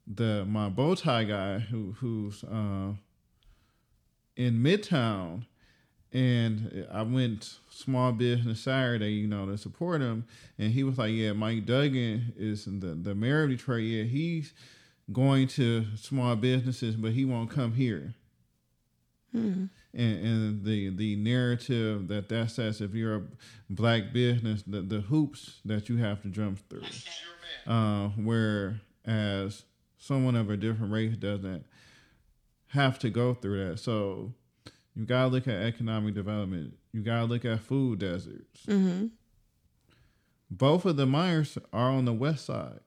[0.06, 2.92] the my bow tie guy who who's uh,
[4.36, 5.44] in Midtown
[6.12, 10.24] and I went small business Saturday, you know, to support him.
[10.58, 13.82] And he was like, Yeah, Mike Duggan is the, the mayor of Detroit.
[13.82, 14.54] Yeah, he's
[15.12, 18.14] going to small businesses, but he won't come here.
[19.32, 19.66] Hmm.
[19.92, 23.22] and, and the the narrative that that says if you're a
[23.68, 26.82] black business, the, the hoops that you have to jump through.
[27.66, 29.64] Uh, whereas
[29.98, 31.66] someone of a different race doesn't
[32.68, 33.78] have to go through that.
[33.78, 34.32] So
[34.94, 36.74] you gotta look at economic development.
[36.92, 38.64] You gotta look at food deserts.
[38.66, 39.06] Mm-hmm.
[40.50, 42.80] Both of the Meijers are on the west side.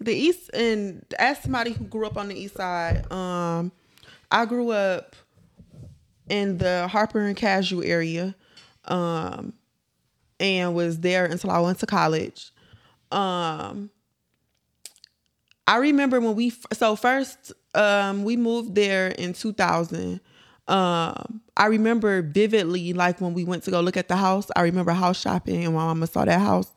[0.00, 3.72] The east and as somebody who grew up on the east side, um,
[4.30, 5.16] I grew up
[6.28, 8.34] in the Harper and Cadieux area,
[8.86, 9.52] um,
[10.40, 12.50] and was there until I went to college.
[13.10, 13.90] Um,
[15.66, 20.20] I remember when we so first um, we moved there in 2000.
[20.68, 24.48] Um, I remember vividly, like when we went to go look at the house.
[24.56, 26.70] I remember house shopping, and my mama saw that house.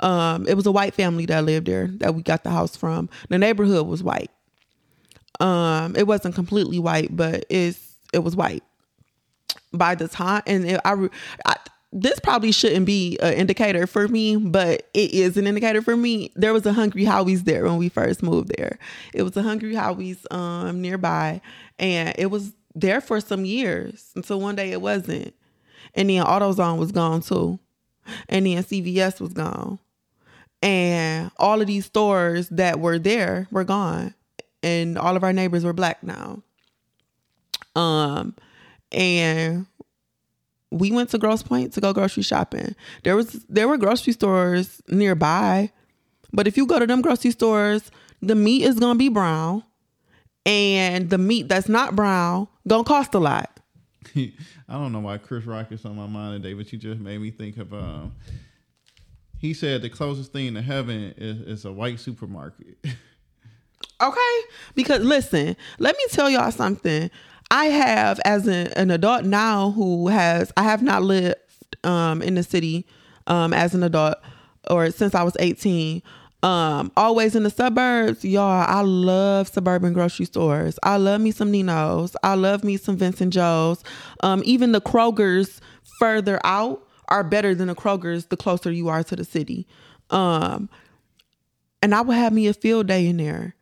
[0.00, 3.08] Um, it was a white family that lived there that we got the house from.
[3.28, 4.30] The neighborhood was white.
[5.40, 8.64] Um, it wasn't completely white, but it's it was white
[9.72, 10.42] by the time.
[10.46, 11.08] And I,
[11.46, 11.56] I
[11.92, 16.32] this probably shouldn't be an indicator for me, but it is an indicator for me.
[16.34, 18.78] There was a Hungry Howie's there when we first moved there.
[19.12, 21.42] It was a Hungry Howie's um, nearby,
[21.78, 25.34] and it was there for some years until one day it wasn't.
[25.94, 27.58] And then AutoZone was gone too.
[28.28, 29.78] And then CVS was gone.
[30.62, 34.14] And all of these stores that were there were gone.
[34.62, 36.42] And all of our neighbors were black now.
[37.74, 38.34] Um
[38.92, 39.66] and
[40.72, 42.74] we went to Grosse Pointe to go grocery shopping.
[43.04, 45.70] There was there were grocery stores nearby,
[46.32, 49.62] but if you go to them grocery stores, the meat is gonna be brown,
[50.46, 53.60] and the meat that's not brown gonna cost a lot.
[54.16, 54.32] I
[54.68, 57.30] don't know why Chris Rock is on my mind today, but you just made me
[57.30, 57.72] think of.
[57.72, 58.14] Um,
[59.38, 62.78] he said the closest thing to heaven is, is a white supermarket.
[64.02, 64.40] okay,
[64.74, 67.10] because listen, let me tell y'all something.
[67.52, 71.36] I have, as an, an adult now, who has I have not lived
[71.84, 72.86] um, in the city
[73.28, 74.16] um, as an adult
[74.68, 76.02] or since I was eighteen.
[76.42, 78.64] Um, always in the suburbs, y'all.
[78.66, 80.76] I love suburban grocery stores.
[80.82, 82.16] I love me some Nino's.
[82.24, 83.84] I love me some Vince & Joe's.
[84.24, 85.60] Um, even the Kroger's
[86.00, 89.68] further out are better than the Kroger's the closer you are to the city.
[90.10, 90.68] Um,
[91.80, 93.54] and I would have me a field day in there.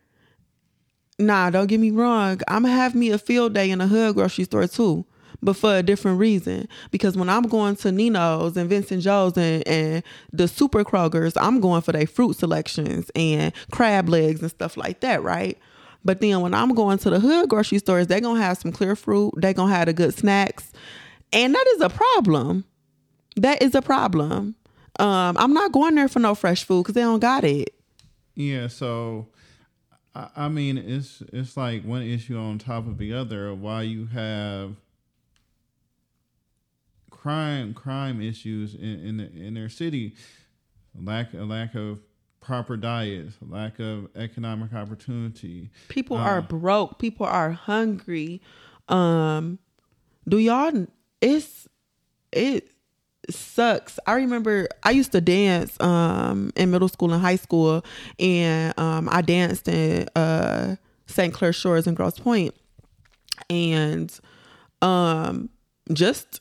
[1.21, 2.41] Nah, don't get me wrong.
[2.49, 5.05] I'm gonna have me a field day in a hood grocery store too
[5.43, 6.69] but for a different reason.
[6.91, 10.03] Because when I'm going to Nino's and Vince & Joe's and, and
[10.33, 15.01] the Super Krogers, I'm going for their fruit selections and crab legs and stuff like
[15.01, 15.59] that, right?
[16.05, 18.97] But then when I'm going to the hood grocery stores, they're gonna have some clear
[18.97, 20.73] fruit, they're gonna have the good snacks.
[21.33, 22.65] And that is a problem.
[23.37, 24.57] That is a problem.
[24.99, 27.75] Um, I'm not going there for no fresh food because they don't got it.
[28.35, 29.29] Yeah, so
[30.15, 33.55] I, I mean it's it's like one issue on top of the other.
[33.55, 34.77] Why you have
[37.11, 40.15] crime crime issues in in, the, in their city,
[40.95, 42.01] lack a lack of
[42.41, 45.71] proper diets, lack of economic opportunity.
[45.89, 46.99] People uh, are broke.
[46.99, 48.41] People are hungry.
[48.89, 49.59] Um,
[50.27, 50.87] do y'all?
[51.21, 51.69] It's
[52.33, 52.71] it
[53.29, 53.99] sucks.
[54.07, 57.85] I remember I used to dance um in middle school and high school,
[58.19, 61.35] and um I danced in uh St.
[61.35, 62.55] Clair Shores and Grosse Pointe,
[63.49, 64.13] and
[64.83, 65.51] um
[65.93, 66.41] just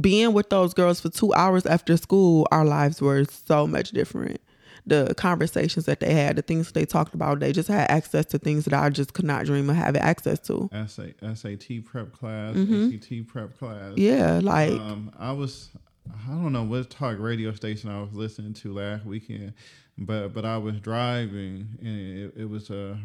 [0.00, 4.40] being with those girls for two hours after school, our lives were so much different.
[4.86, 8.38] The conversations that they had, the things they talked about, they just had access to
[8.38, 10.70] things that I just could not dream of having access to.
[10.88, 12.94] SAT prep class, mm-hmm.
[12.94, 13.94] ACT prep class.
[13.96, 15.70] Yeah, like um, I was,
[16.08, 19.54] I don't know what talk radio station I was listening to last weekend,
[19.98, 22.96] but but I was driving and it, it was a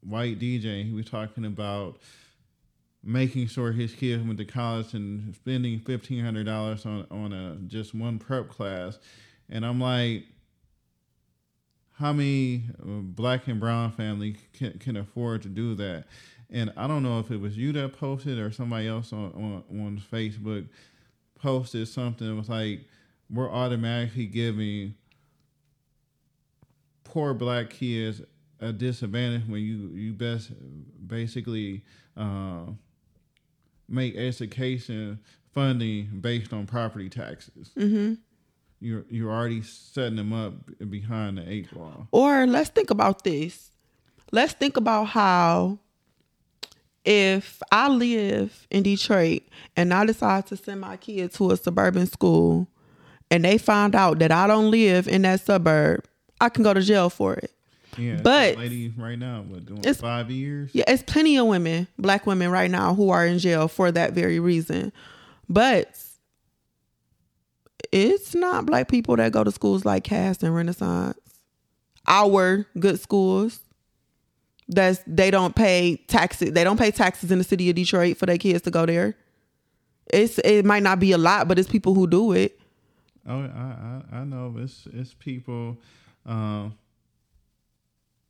[0.00, 0.84] white DJ.
[0.84, 2.00] He was talking about
[3.02, 7.56] making sure his kids went to college and spending fifteen hundred dollars on on a
[7.66, 8.98] just one prep class,
[9.48, 10.24] and I'm like,
[12.00, 16.04] how many uh, black and brown family can can afford to do that?
[16.48, 19.64] And I don't know if it was you that posted or somebody else on on,
[19.78, 20.66] on Facebook
[21.38, 22.80] posted something that was like,
[23.30, 24.94] we're automatically giving
[27.04, 28.22] poor black kids
[28.60, 30.52] a disadvantage when you you best
[31.06, 31.84] basically
[32.16, 32.64] uh,
[33.88, 35.18] make education
[35.52, 37.70] funding based on property taxes.
[37.76, 38.14] Mm-hmm.
[38.80, 40.54] You're you're already setting them up
[40.88, 42.08] behind the eight ball.
[42.12, 43.70] Or let's think about this.
[44.32, 45.78] Let's think about how
[47.04, 49.42] if I live in Detroit
[49.76, 52.68] and I decide to send my kid to a suburban school
[53.30, 56.04] and they find out that I don't live in that suburb,
[56.40, 57.52] I can go to jail for it.
[57.98, 60.70] Yeah, But- lady right now, what doing It's- five years?
[60.72, 64.12] Yeah, it's plenty of women, black women right now who are in jail for that
[64.12, 64.92] very reason.
[65.48, 65.88] But
[67.92, 71.18] it's not black people that go to schools like Cass and Renaissance.
[72.06, 73.60] Our good schools.
[74.68, 76.52] That's they don't pay taxes.
[76.52, 79.16] They don't pay taxes in the city of Detroit for their kids to go there.
[80.12, 82.60] It's it might not be a lot, but it's people who do it.
[83.26, 85.78] Oh, I I, I know it's it's people
[86.24, 86.76] um,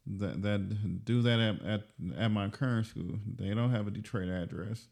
[0.07, 1.83] that that do that at, at
[2.19, 3.19] at my current school.
[3.37, 4.87] They don't have a Detroit address,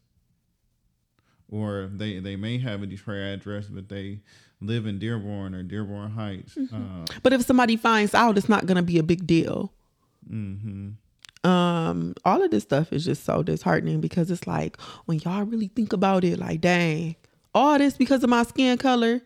[1.49, 4.21] or they they may have a Detroit address, but they
[4.61, 6.57] live in Dearborn or Dearborn Heights.
[6.57, 9.71] Uh, But if somebody finds out, it's not gonna be a big deal.
[10.27, 10.89] hmm
[11.45, 15.69] um all of this stuff is just so disheartening because it's like when y'all really
[15.69, 17.15] think about it like dang
[17.55, 19.21] all this because of my skin color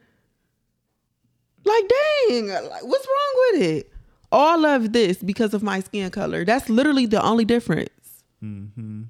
[1.66, 1.84] like
[2.28, 3.92] dang like what's wrong with it
[4.32, 7.90] all of this because of my skin color that's literally the only difference
[8.44, 9.04] Mm-hmm.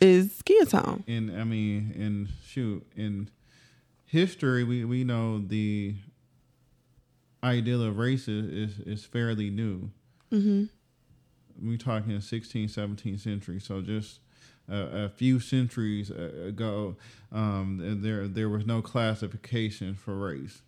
[0.00, 3.28] is skin tone And I mean, in shoot, in
[4.10, 5.94] history, we, we know the
[7.44, 9.90] ideal of race is, is, is fairly new.
[10.32, 10.64] mm-hmm.
[11.62, 14.20] we talking 16th 17th century so just
[14.68, 16.96] a, a few centuries ago
[17.32, 20.62] um, there there was no classification for race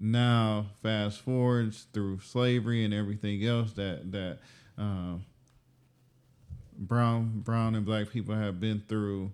[0.00, 4.38] now fast forwards through slavery and everything else that that
[4.78, 5.24] um,
[6.78, 9.30] brown brown and black people have been through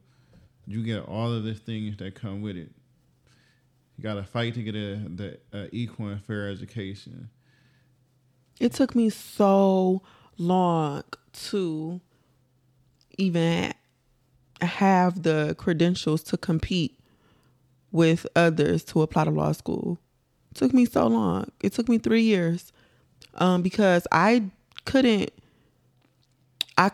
[0.69, 2.71] you get all of the things that come with it
[3.97, 7.31] you got to fight to get a the a equal and fair education
[8.61, 10.03] it took me so
[10.37, 11.03] long
[11.33, 12.01] to
[13.17, 13.73] even
[14.61, 16.99] have the credentials to compete
[17.91, 19.99] with others to apply to law school.
[20.51, 21.51] It took me so long.
[21.61, 22.73] It took me three years
[23.35, 24.45] um, because I
[24.85, 25.31] couldn't,
[26.77, 26.91] I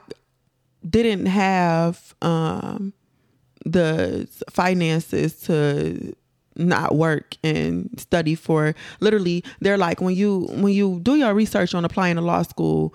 [0.88, 2.92] didn't have um,
[3.64, 6.14] the finances to
[6.56, 11.74] not work and study for literally they're like when you when you do your research
[11.74, 12.94] on applying to law school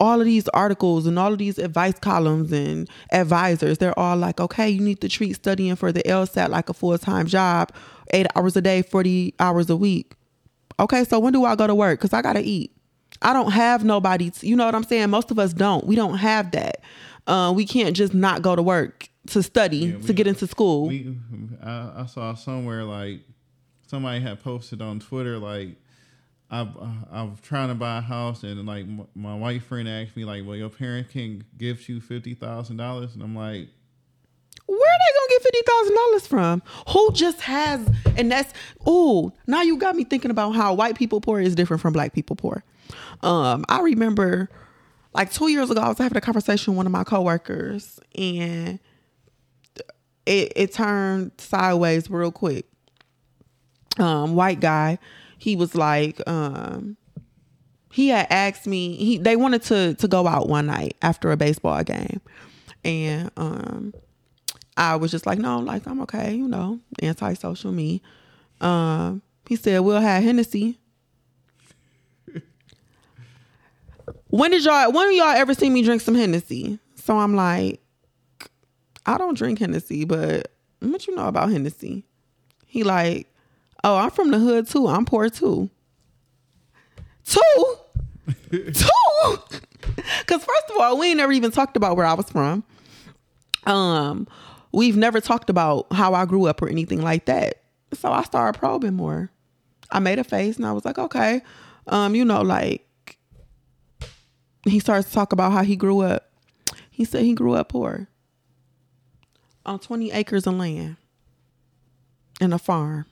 [0.00, 4.40] all of these articles and all of these advice columns and advisors they're all like
[4.40, 7.70] okay you need to treat studying for the lsat like a full-time job
[8.12, 10.14] eight hours a day 40 hours a week.
[10.78, 12.00] Okay so when do i go to work?
[12.00, 12.72] Because i gotta eat.
[13.22, 15.10] I don't have nobody to, you know what i'm saying?
[15.10, 15.86] Most of us don't.
[15.86, 16.82] We don't have that.
[17.26, 20.88] Uh, we can't just not go to work to study Yeah, to get into school
[20.88, 21.16] We,
[21.62, 23.20] I, I saw somewhere like
[23.86, 25.76] somebody had posted on Twitter like
[26.50, 26.60] I
[27.10, 30.54] I'm trying to buy a house and like my white friend asked me like, well,
[30.56, 33.68] your parents can give you fifty thousand dollars, and I'm like,
[34.66, 36.62] Where are they gonna get fifty thousand dollars from?
[36.90, 37.88] Who just has?
[38.16, 38.52] And that's
[38.86, 42.12] oh, now you got me thinking about how white people poor is different from black
[42.12, 42.62] people poor.
[43.22, 44.48] Um, I remember
[45.14, 48.78] like two years ago, I was having a conversation with one of my coworkers, and
[50.26, 52.66] it it turned sideways real quick.
[53.98, 54.98] Um, white guy,
[55.38, 56.96] he was like, um,
[57.92, 58.96] he had asked me.
[58.96, 62.20] He they wanted to to go out one night after a baseball game,
[62.84, 63.94] and um.
[64.78, 68.02] I was just like, no, like I'm okay, you know, anti-social me.
[68.60, 70.78] Um, he said we'll have Hennessy.
[74.28, 74.92] when did y'all?
[74.92, 76.78] When y'all ever seen me drink some Hennessy?
[76.96, 77.80] So I'm like,
[79.06, 82.04] I don't drink Hennessy, but what you know about Hennessy?
[82.66, 83.32] He like,
[83.84, 84.88] oh, I'm from the hood too.
[84.88, 85.70] I'm poor too.
[87.24, 87.76] Two,
[88.50, 89.38] two.
[90.20, 92.64] Because first of all, we ain't never even talked about where I was from.
[93.64, 94.26] Um,
[94.72, 97.62] we've never talked about how I grew up or anything like that.
[97.94, 99.30] So I started probing more.
[99.90, 101.42] I made a face and I was like, okay,
[101.86, 102.86] um, you know, like
[104.64, 106.32] he starts to talk about how he grew up.
[106.90, 108.08] He said he grew up poor
[109.66, 110.96] on 20 acres of land
[112.40, 113.06] and a farm.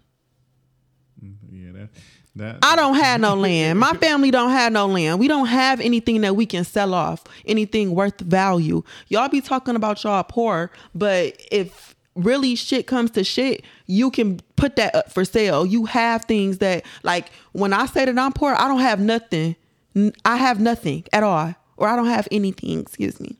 [1.50, 1.88] yeah, that
[2.36, 3.78] that I don't have no land.
[3.78, 5.20] My family don't have no land.
[5.20, 8.82] We don't have anything that we can sell off, anything worth value.
[9.08, 14.40] Y'all be talking about y'all poor, but if really shit comes to shit, you can
[14.56, 15.64] put that up for sale.
[15.64, 19.56] You have things that like when I say that I'm poor, I don't have nothing.
[20.24, 21.54] I have nothing at all.
[21.76, 23.36] Or I don't have anything, excuse me.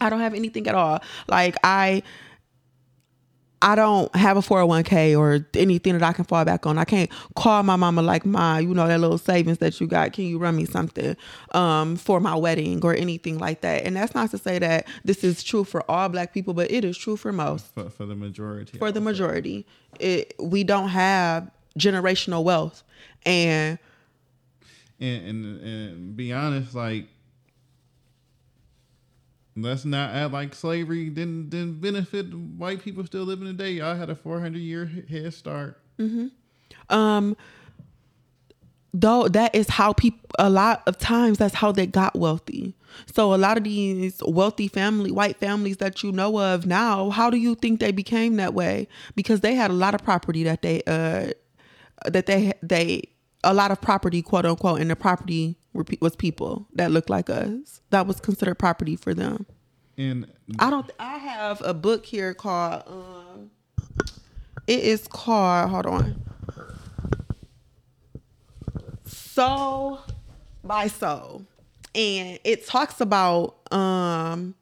[0.00, 1.00] I don't have anything at all.
[1.28, 2.02] Like I
[3.64, 6.78] I don't have a 401k or anything that I can fall back on.
[6.78, 10.12] I can't call my mama like, "Ma, you know that little savings that you got,
[10.12, 11.16] can you run me something
[11.52, 15.22] um, for my wedding or anything like that?" And that's not to say that this
[15.22, 17.72] is true for all black people, but it is true for most.
[17.72, 18.78] for, for the majority.
[18.78, 19.64] For the majority,
[20.00, 22.82] it, we don't have generational wealth,
[23.24, 23.78] and
[24.98, 27.06] and, and and be honest, like
[29.56, 33.72] let's not act like slavery didn't didn't benefit white people still living today.
[33.72, 35.80] Y'all had a four hundred year head start.
[36.88, 37.36] um
[38.94, 42.74] though that is how people a lot of times that's how they got wealthy
[43.14, 47.30] so a lot of these wealthy family white families that you know of now how
[47.30, 50.60] do you think they became that way because they had a lot of property that
[50.62, 51.30] they uh
[52.10, 53.02] that they they
[53.44, 57.28] a lot of property quote unquote and the property were, was people that looked like
[57.30, 59.46] us that was considered property for them
[59.98, 60.26] And
[60.58, 60.90] I don't.
[60.98, 62.82] I have a book here called.
[62.86, 63.50] Um,
[64.66, 65.70] it is called.
[65.70, 66.22] Hold on.
[69.04, 69.98] Soul
[70.64, 71.44] by Soul,
[71.94, 74.54] and it talks about um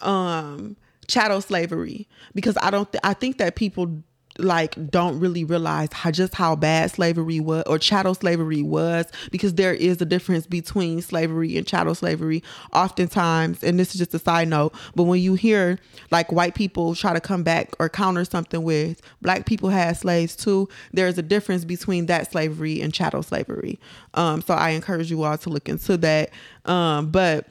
[0.00, 0.76] um
[1.08, 2.90] chattel slavery because I don't.
[2.90, 4.02] Th- I think that people
[4.38, 9.54] like don't really realize how just how bad slavery was or chattel slavery was because
[9.54, 13.62] there is a difference between slavery and chattel slavery oftentimes.
[13.62, 15.78] And this is just a side note but when you hear
[16.10, 20.34] like white people try to come back or counter something with black people had slaves
[20.34, 23.78] too there's a difference between that slavery and chattel slavery.
[24.14, 26.30] Um so i encourage you all to look into that.
[26.64, 27.46] Um but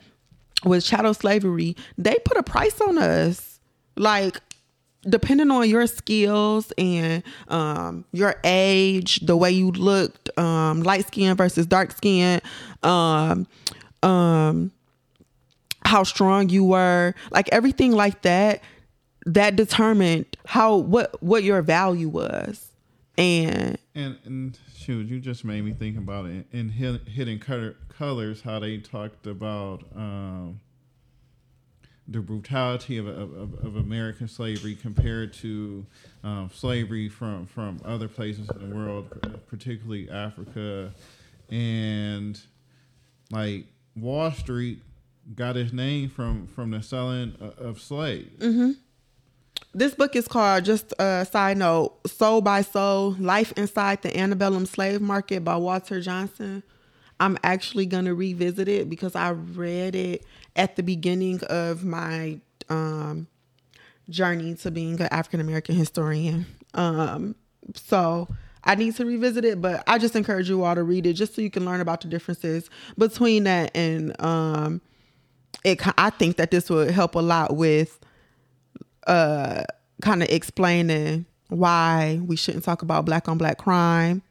[0.65, 3.59] with chattel slavery they put a price on us.
[3.95, 4.39] Like
[5.07, 11.35] depending on your skills and um, your age, the way you looked, um, light skin
[11.35, 12.41] versus dark skin,
[12.83, 13.47] um,
[14.01, 14.71] um,
[15.85, 18.61] how strong you were, like everything like that,
[19.25, 22.71] that determined how what what your value was,
[23.17, 26.45] and and and shoot, you just made me think about it.
[26.51, 30.59] In Hid- Hidden Color, Colors how they talked about um,
[32.07, 33.31] the brutality of, of,
[33.63, 35.85] of, American slavery compared to
[36.23, 39.07] um, slavery from from other places in the world,
[39.47, 40.93] particularly Africa,
[41.49, 42.39] and
[43.31, 44.81] like Wall Street
[45.35, 48.43] got its name from from the selling of, slaves.
[49.75, 54.67] This book is called, just a side note, Soul by Soul Life Inside the Antebellum
[54.67, 56.61] Slave Market by Walter Johnson.
[57.19, 60.25] I'm actually going to revisit it because I read it
[60.55, 62.39] at the beginning of my
[62.69, 63.27] um,
[64.09, 66.45] journey to being an African American historian.
[66.73, 67.35] Um,
[67.75, 68.27] so
[68.63, 71.35] I need to revisit it, but I just encourage you all to read it just
[71.35, 74.81] so you can learn about the differences between that and um,
[75.63, 75.81] it.
[75.97, 77.99] I think that this would help a lot with
[79.07, 79.63] uh
[80.01, 84.21] kind of explaining why we shouldn't talk about black on black crime.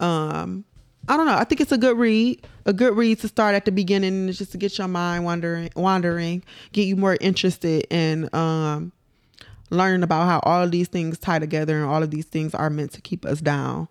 [0.00, 0.64] Um
[1.08, 1.36] I don't know.
[1.36, 2.46] I think it's a good read.
[2.66, 6.44] A good read to start at the beginning just to get your mind wandering wandering,
[6.72, 8.92] get you more interested in um
[9.70, 12.70] learning about how all of these things tie together and all of these things are
[12.70, 13.88] meant to keep us down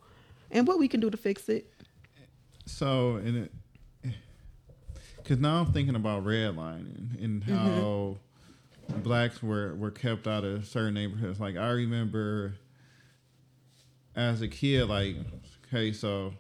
[0.52, 1.72] and what we can do to fix it.
[2.66, 3.52] So, and it,
[5.18, 8.18] because now I'm thinking about redlining and how
[8.90, 11.40] blacks were were kept out of certain neighborhoods.
[11.40, 12.56] Like I remember
[14.16, 15.16] as a kid, like
[15.68, 16.34] okay, so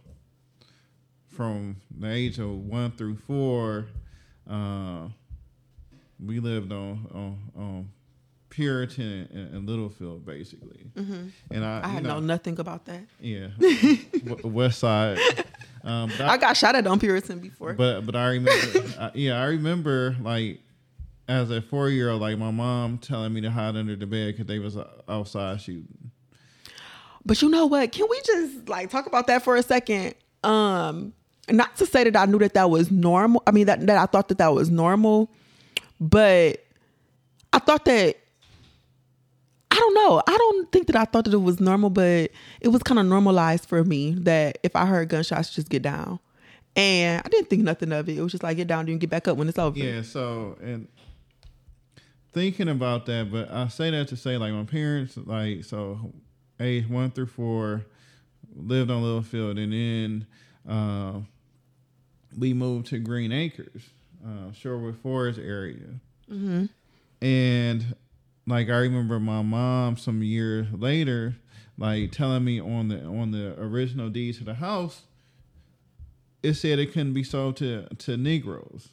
[1.37, 3.85] from the age of one through four,
[4.49, 5.07] uh,
[6.19, 7.89] we lived on on, on
[8.49, 10.89] Puritan and, and Littlefield, basically.
[10.95, 13.01] And I, I had know, know nothing about that.
[13.21, 13.47] yeah,
[14.25, 15.19] w- West Side.
[15.83, 17.73] Um, but I got shot at on Puritan before.
[17.73, 20.59] but but I remember, I, yeah, I remember like
[21.29, 24.33] as a four year old, like my mom telling me to hide under the bed
[24.33, 26.11] because they was uh, outside shooting.
[27.25, 27.91] But you know what?
[27.91, 30.15] Can we just like talk about that for a second?
[30.43, 31.13] Um,
[31.49, 33.43] not to say that I knew that that was normal.
[33.47, 35.31] I mean that that I thought that that was normal,
[35.99, 36.65] but
[37.53, 38.17] I thought that
[39.69, 40.21] I don't know.
[40.25, 42.31] I don't think that I thought that it was normal, but
[42.61, 46.19] it was kind of normalized for me that if I heard gunshots, just get down.
[46.75, 48.17] And I didn't think nothing of it.
[48.17, 49.77] It was just like get down, then get back up when it's over.
[49.77, 50.87] Yeah, so and
[52.33, 56.13] thinking about that, but I say that to say like my parents, like so,
[56.59, 57.85] age one through four,
[58.55, 60.27] lived on Littlefield, and then
[60.67, 61.19] uh,
[62.37, 63.83] we moved to Green Acres,
[64.25, 65.99] uh, Sherwood Forest area,
[67.21, 67.95] and
[68.45, 71.35] like I remember my mom some years later,
[71.77, 75.01] like telling me on the on the original deed to the house,
[76.43, 78.89] it said it couldn't be sold to to Negroes.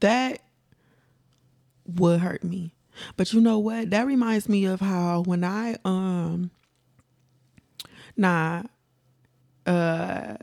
[0.00, 0.40] that
[1.86, 2.74] would hurt me.
[3.16, 3.90] But you know what?
[3.90, 6.50] That reminds me of how when I um
[8.16, 8.64] nah
[9.68, 10.36] uh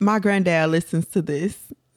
[0.00, 1.56] my granddad listens to this.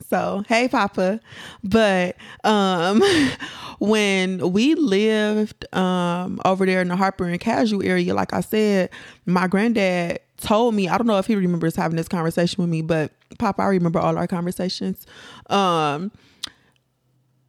[0.10, 1.20] So, hey, Papa.
[1.64, 3.01] But um,
[3.80, 8.89] when we lived um, over there in the Harper and Cadieux area, like I said,
[9.26, 12.82] my granddad told me, I don't know if he remembers having this conversation with me,
[12.82, 15.05] but Papa, I remember all our conversations.
[15.47, 16.12] Um,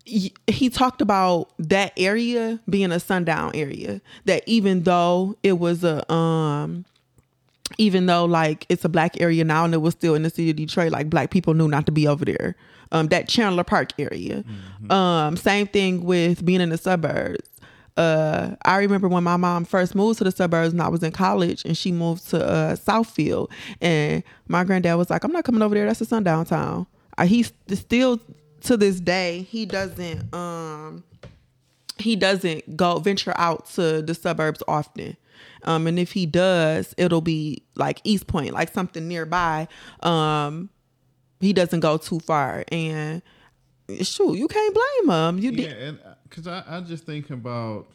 [0.04, 6.10] he talked about that area being a sundown area that even though it was a
[6.12, 6.84] um
[7.80, 10.50] even though like it's a black area now and it was still in the city
[10.50, 12.54] of Detroit, like black people knew not to be over there.
[12.92, 14.44] Um, that Chandler Park area.
[14.44, 14.92] Mm-hmm.
[14.92, 17.48] Um, same thing with being in the suburbs.
[17.96, 21.12] Uh, I remember when my mom first moved to the suburbs and I was in
[21.12, 23.50] college and she moved to uh, Southfield
[23.80, 25.86] and my granddad was like, I'm not coming over there.
[25.86, 26.86] That's a sundown town.
[27.16, 28.20] Uh, he's still
[28.62, 31.02] to this day, he doesn't, um,
[31.98, 35.16] he doesn't go venture out to the suburbs often.
[35.64, 39.68] Um, and if he does, it'll be like Eastpointe, like something nearby.
[40.02, 40.70] Um,
[41.40, 43.22] he doesn't go too far, and
[44.02, 45.38] shoot, you can't blame him.
[45.38, 45.98] You yeah, and
[46.28, 47.88] because uh, I, I just think about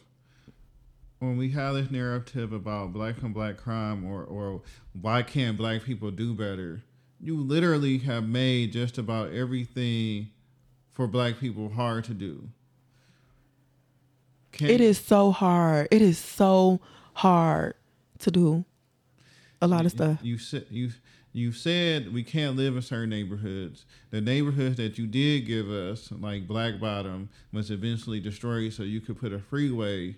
[1.18, 4.62] when we have this narrative about black and black crime or or
[5.00, 6.82] why can't black people do better
[7.20, 10.28] you literally have made just about everything
[10.92, 12.48] for black people hard to do
[14.52, 16.80] can it is so hard it is so
[17.16, 17.74] hard
[18.18, 18.64] to do
[19.62, 20.18] a lot of stuff.
[20.22, 20.90] You said you
[21.32, 23.86] you said we can't live in certain neighborhoods.
[24.10, 29.00] The neighborhoods that you did give us, like Black Bottom, was eventually destroyed so you
[29.00, 30.16] could put a freeway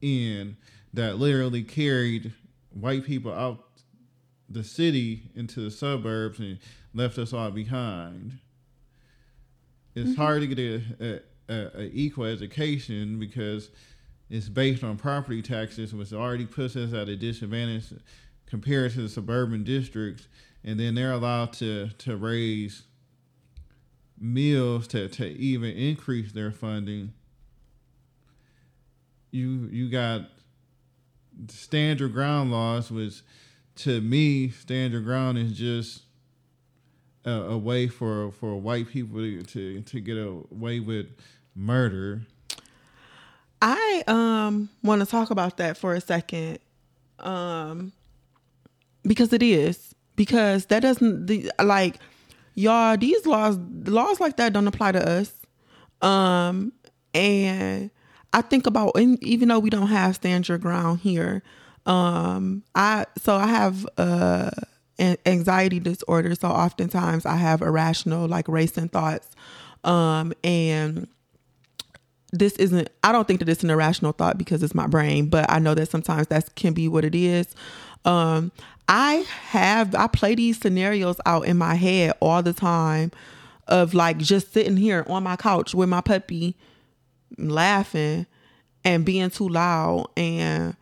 [0.00, 0.56] in
[0.92, 2.32] that literally carried
[2.72, 3.64] white people out
[4.48, 6.58] the city into the suburbs and
[6.94, 8.38] left us all behind.
[9.94, 10.20] It's mm-hmm.
[10.20, 13.70] hard to get a, a, a, a equal education because
[14.30, 17.86] it's based on property taxes, which already puts us at a disadvantage
[18.46, 20.28] compared to the suburban districts.
[20.64, 22.82] And then they're allowed to to raise
[24.20, 27.12] mills to, to even increase their funding.
[29.30, 30.22] You you got
[31.48, 33.22] stand your ground laws, which
[33.76, 36.02] to me, stand your ground is just
[37.24, 41.06] a, a way for for white people to, to to get away with
[41.54, 42.22] murder
[43.60, 46.58] I um want to talk about that for a second.
[47.18, 47.92] Um
[49.02, 51.96] because it is because that doesn't the, like
[52.54, 55.32] y'all these laws laws like that don't apply to us.
[56.02, 56.72] Um
[57.14, 57.90] and
[58.32, 61.42] I think about even though we don't have stand your ground here,
[61.86, 64.50] um I so I have uh
[65.26, 69.28] anxiety disorder so oftentimes I have irrational like racing thoughts
[69.84, 71.06] um and
[72.32, 75.50] this isn't i don't think that it's an irrational thought because it's my brain but
[75.50, 77.46] i know that sometimes that can be what it is.
[78.04, 78.52] Um
[78.88, 83.10] i have i play these scenarios out in my head all the time
[83.66, 86.56] of like just sitting here on my couch with my puppy
[87.36, 88.26] laughing
[88.84, 90.74] and being too loud and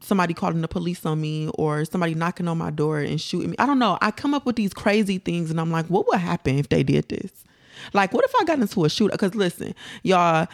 [0.00, 3.56] somebody calling the police on me or somebody knocking on my door and shooting me.
[3.58, 3.96] I don't know.
[4.02, 6.82] I come up with these crazy things and i'm like what would happen if they
[6.82, 7.44] did this
[7.92, 9.12] like, what if I got into a shootout?
[9.12, 10.46] Because listen, y'all,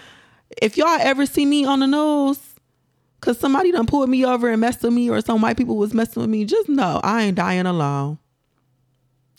[0.60, 2.38] if y'all ever see me on the news,
[3.20, 5.94] cause somebody done pulled me over and messed with me, or some white people was
[5.94, 8.18] messing with me, just know I ain't dying alone.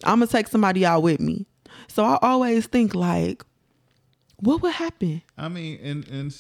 [0.04, 1.46] I'm gonna take somebody out with me.
[1.88, 3.44] So I always think like,
[4.38, 5.22] what would happen?
[5.38, 6.36] I mean, and and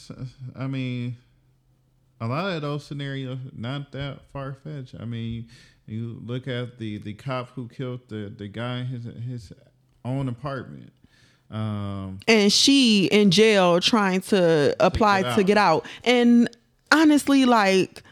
[0.56, 1.18] I mean,
[2.20, 4.96] a lot of those scenarios not that far fetched.
[5.00, 5.48] I mean,
[5.86, 9.54] you look at the the cop who killed the the guy in his his
[10.06, 10.94] own apartment.
[11.52, 15.86] Um, and she in jail trying to apply to, to get out.
[16.04, 16.49] And
[16.91, 18.04] honestly, like,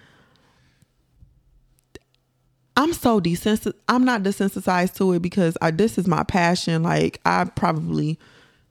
[2.76, 3.74] I'm so desensitized.
[3.88, 6.84] I'm not desensitized to it because I, this is my passion.
[6.84, 8.20] Like, I probably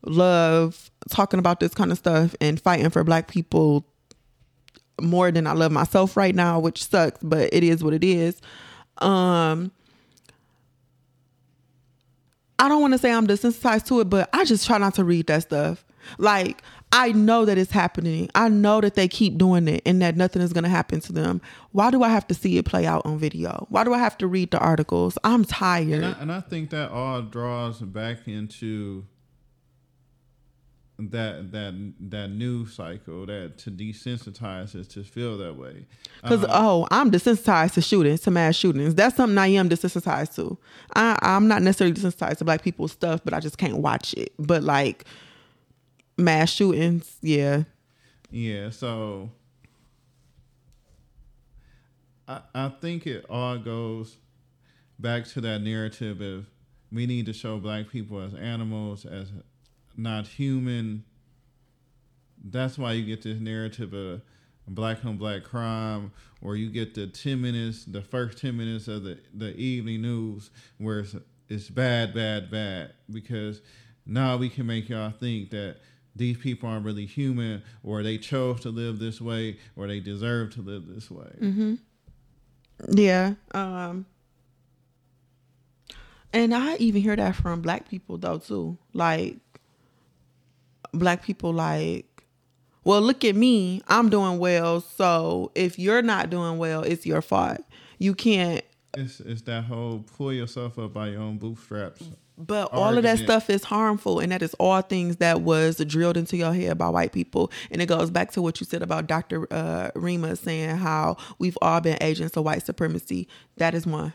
[0.04, 3.86] love talking about this kind of stuff and fighting for black people
[5.00, 8.40] more than I love myself right now, which sucks, but it is what it is.
[8.98, 9.72] Um,
[12.58, 15.04] I don't want to say I'm desensitized to it, but I just try not to
[15.04, 15.84] read that stuff.
[16.18, 18.30] Like, I know that it's happening.
[18.34, 21.12] I know that they keep doing it and that nothing is going to happen to
[21.12, 21.40] them.
[21.72, 23.66] Why do I have to see it play out on video?
[23.68, 25.18] Why do I have to read the articles?
[25.22, 26.02] I'm tired.
[26.02, 29.04] And I, and I think that all draws back into
[30.98, 35.86] that that that news cycle that to desensitize us to feel that way.
[36.22, 38.96] Because uh, oh, I'm desensitized to shootings, to mass shootings.
[38.96, 40.58] That's something I am desensitized to.
[40.96, 44.32] I, I'm not necessarily desensitized to black people's stuff, but I just can't watch it.
[44.38, 45.04] But like
[46.16, 47.62] mass shootings, yeah,
[48.30, 48.70] yeah.
[48.70, 49.30] So
[52.26, 54.16] I I think it all goes
[54.98, 56.46] back to that narrative of
[56.90, 59.30] we need to show black people as animals, as
[59.98, 61.04] not human.
[62.42, 64.22] That's why you get this narrative of
[64.66, 69.02] black on black crime, or you get the ten minutes, the first ten minutes of
[69.02, 71.16] the the evening news, where it's,
[71.48, 73.60] it's bad, bad, bad, because
[74.06, 75.78] now we can make y'all think that
[76.14, 80.54] these people aren't really human, or they chose to live this way, or they deserve
[80.54, 81.30] to live this way.
[81.40, 81.74] Mm-hmm.
[82.90, 83.34] Yeah.
[83.52, 84.06] Um,
[86.32, 88.78] and I even hear that from black people though too.
[88.92, 89.36] Like
[90.92, 92.04] black people like
[92.84, 93.82] well, look at me.
[93.88, 94.80] I'm doing well.
[94.80, 97.58] So if you're not doing well, it's your fault.
[97.98, 98.62] You can't
[98.96, 102.02] It's it's that whole pull yourself up by your own bootstraps.
[102.38, 106.16] but all of that stuff is harmful, and that is all things that was drilled
[106.16, 107.50] into your head by white people.
[107.70, 109.52] And it goes back to what you said about Dr.
[109.52, 113.28] Uh, Rima saying how we've all been agents of white supremacy.
[113.56, 114.14] That is one.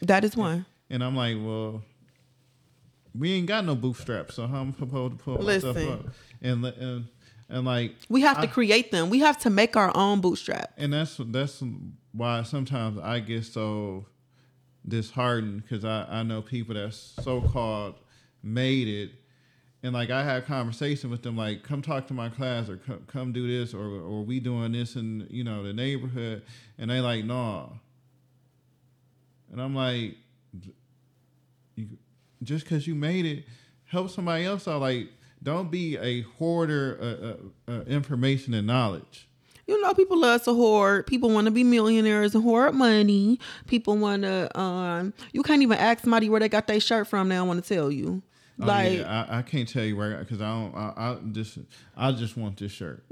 [0.00, 0.64] That is one.
[0.88, 1.82] And I'm like, well,
[3.18, 5.92] we ain't got no bootstraps, so how am I supposed to pull myself Listen.
[5.92, 6.06] up?
[6.42, 7.08] And and
[7.48, 9.10] and like We have to I- create them.
[9.10, 10.72] We have to make our own bootstrap.
[10.76, 11.62] and that's that's
[12.12, 14.06] why sometimes I get so
[14.86, 17.94] disheartened because I I know people that so called
[18.42, 19.10] made it.
[19.82, 23.04] And like I had conversation with them, like come talk to my class or come,
[23.06, 26.42] come do this or or we doing this in you know the neighborhood,
[26.78, 27.66] and they like nah.
[29.50, 30.16] And I'm like,
[32.42, 33.44] just because you made it,
[33.86, 34.80] help somebody else out.
[34.80, 35.08] Like,
[35.42, 37.22] don't be a hoarder of
[37.68, 39.28] uh, uh, information and knowledge.
[39.66, 41.06] You know, people love to hoard.
[41.06, 43.38] People want to be millionaires and hoard money.
[43.66, 44.58] People want to.
[44.58, 47.28] Um, you can't even ask somebody where they got their shirt from.
[47.28, 48.22] They don't want to tell you.
[48.60, 50.74] Oh, Like, I, I can't tell you where because I don't.
[50.74, 51.58] I, I just
[51.96, 53.04] I just want this shirt.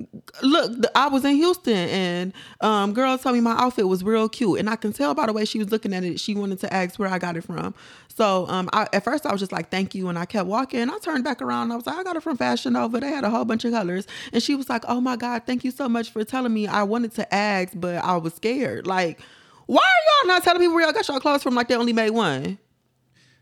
[0.42, 4.28] look, the, I was in Houston and um, girl told me my outfit was real
[4.28, 6.18] cute, and I can tell by the way she was looking at it.
[6.18, 7.74] She wanted to ask where I got it from.
[8.16, 10.80] So um, I, at first I was just like, "Thank you," and I kept walking.
[10.80, 11.64] And I turned back around.
[11.64, 13.64] And I was like, "I got it from Fashion Nova." They had a whole bunch
[13.64, 16.53] of colors, and she was like, "Oh my god, thank you so much for telling
[16.53, 18.86] me." I wanted to ask, but I was scared.
[18.86, 19.20] Like,
[19.66, 21.55] why are y'all not telling people where y'all got y'all clothes from?
[21.55, 22.59] Like they only made one.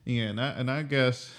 [0.05, 1.33] Yeah, and I and I guess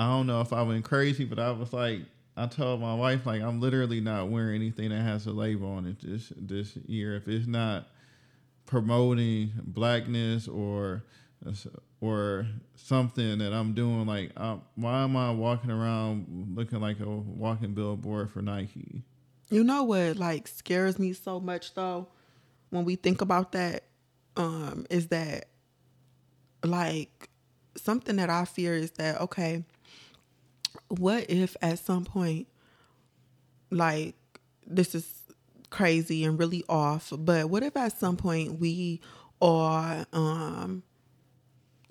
[0.00, 2.00] I don't know if I went crazy, but I was like,
[2.34, 5.84] I told my wife like I'm literally not wearing anything that has a label on
[5.84, 7.16] it this this year.
[7.16, 7.86] If it's not
[8.64, 11.04] promoting blackness or
[12.00, 12.46] or
[12.76, 17.74] something that I'm doing, like i why am I walking around looking like a walking
[17.74, 19.02] billboard for Nike?
[19.50, 22.08] You know what like scares me so much though
[22.70, 23.84] when we think about that
[24.38, 25.48] um is that
[26.64, 27.28] like
[27.76, 29.64] something that I fear is that okay
[30.88, 32.46] what if at some point
[33.70, 34.14] like
[34.66, 35.08] this is
[35.70, 39.00] crazy and really off but what if at some point we
[39.40, 40.82] are um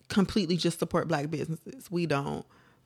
[0.10, 1.90] completely just support black businesses?
[1.90, 2.46] We don't.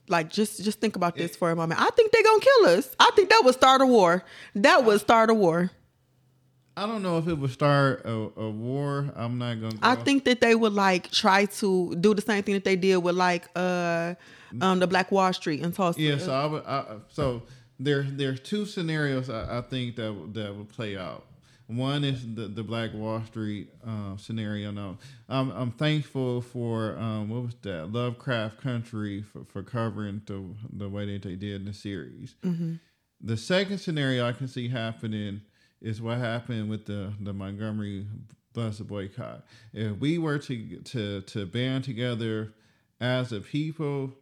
[0.09, 1.79] Like just just think about this for a moment.
[1.79, 2.93] I think they're gonna kill us.
[2.99, 4.23] I think that would start a war.
[4.53, 5.71] That would start a war.
[6.75, 9.09] I don't know if it would start a, a war.
[9.15, 9.77] I'm not gonna.
[9.81, 12.97] I think that they would like try to do the same thing that they did
[12.97, 14.15] with like uh
[14.61, 16.01] um the Black Wall Street in Tulsa.
[16.01, 16.65] Yeah, so I would.
[16.65, 17.43] I, so
[17.79, 21.25] there, there's two scenarios I, I think that would- that would play out.
[21.67, 24.69] One is the, the Black Wall Street um, scenario.
[24.71, 24.97] No,
[25.29, 30.89] I'm I'm thankful for um, what was that Lovecraft Country for, for covering the the
[30.89, 32.35] way that they did in the series.
[33.21, 35.41] The second scenario I can see happening
[35.81, 38.05] is what happened with the the Montgomery
[38.53, 39.45] bus boycott.
[39.73, 42.53] If we were to to to band together
[42.99, 44.13] as a people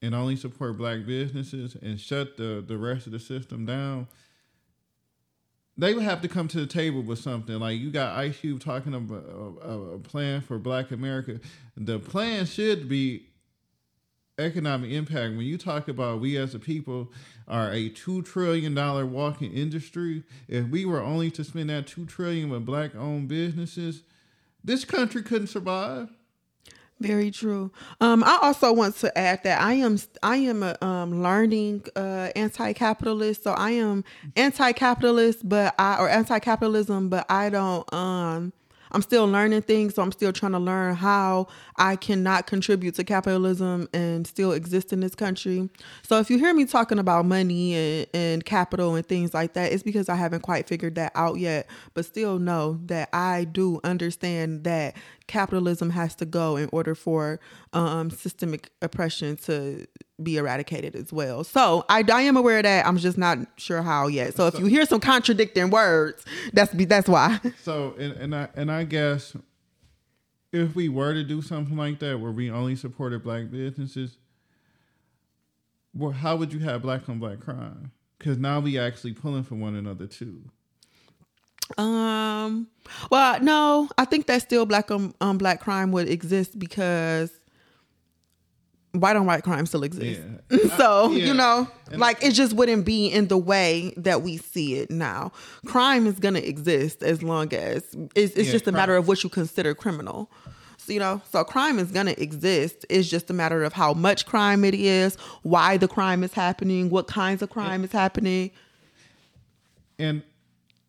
[0.00, 4.06] and only support black businesses and shut the the rest of the system down,
[5.76, 7.58] they would have to come to the table with something.
[7.58, 11.40] Like you got Ice Cube talking about a, a, a plan for Black America.
[11.76, 13.28] The plan should be
[14.38, 15.36] economic impact.
[15.36, 17.12] When you talk about we as a people
[17.46, 22.06] are a two trillion dollar walking industry, if we were only to spend that two
[22.06, 24.02] trillion with black owned businesses,
[24.62, 26.08] this country couldn't survive.
[27.00, 27.70] Very true.
[28.00, 32.30] Um, I also want to add that I am I am a um, learning uh,
[32.34, 33.44] anti-capitalist.
[33.44, 34.02] So I am
[34.34, 37.92] anti-capitalist, but I or anti-capitalism, but I don't.
[37.94, 38.52] Um,
[38.92, 43.04] I'm still learning things, so I'm still trying to learn how I cannot contribute to
[43.04, 45.68] capitalism and still exist in this country.
[46.02, 49.72] So if you hear me talking about money and, and capital and things like that,
[49.72, 51.68] it's because I haven't quite figured that out yet.
[51.94, 57.40] But still know that I do understand that capitalism has to go in order for
[57.72, 59.86] um, systemic oppression to
[60.22, 61.44] be eradicated as well.
[61.44, 62.86] So I, I am aware of that.
[62.86, 64.34] I'm just not sure how yet.
[64.34, 67.40] So if you hear some contradicting words, that's be that's why.
[67.62, 69.36] So and, and I and I guess
[70.52, 74.16] if we were to do something like that where we only supported black businesses,
[75.94, 77.92] well, how would you have black on black crime?
[78.18, 80.42] Because now we actually pulling for one another too.
[81.76, 82.68] Um.
[83.10, 87.30] Well, no, I think that still black on um, black crime would exist because
[88.92, 90.24] white on white crime still exists.
[90.50, 90.58] Yeah.
[90.76, 91.26] so yeah.
[91.26, 94.90] you know, And- like it just wouldn't be in the way that we see it
[94.90, 95.32] now.
[95.66, 97.84] Crime is gonna exist as long as
[98.16, 100.30] it's, it's Yeah, just a crime- matter of what you consider criminal.
[100.78, 102.86] So, you know, so crime is gonna exist.
[102.88, 106.88] It's just a matter of how much crime it is, why the crime is happening,
[106.88, 108.50] what kinds of crime is happening.
[109.98, 110.22] And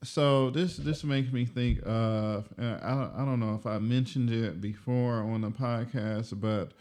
[0.04, 4.32] so this this makes me think of and I I don't know if I mentioned
[4.32, 6.72] it before on the podcast, but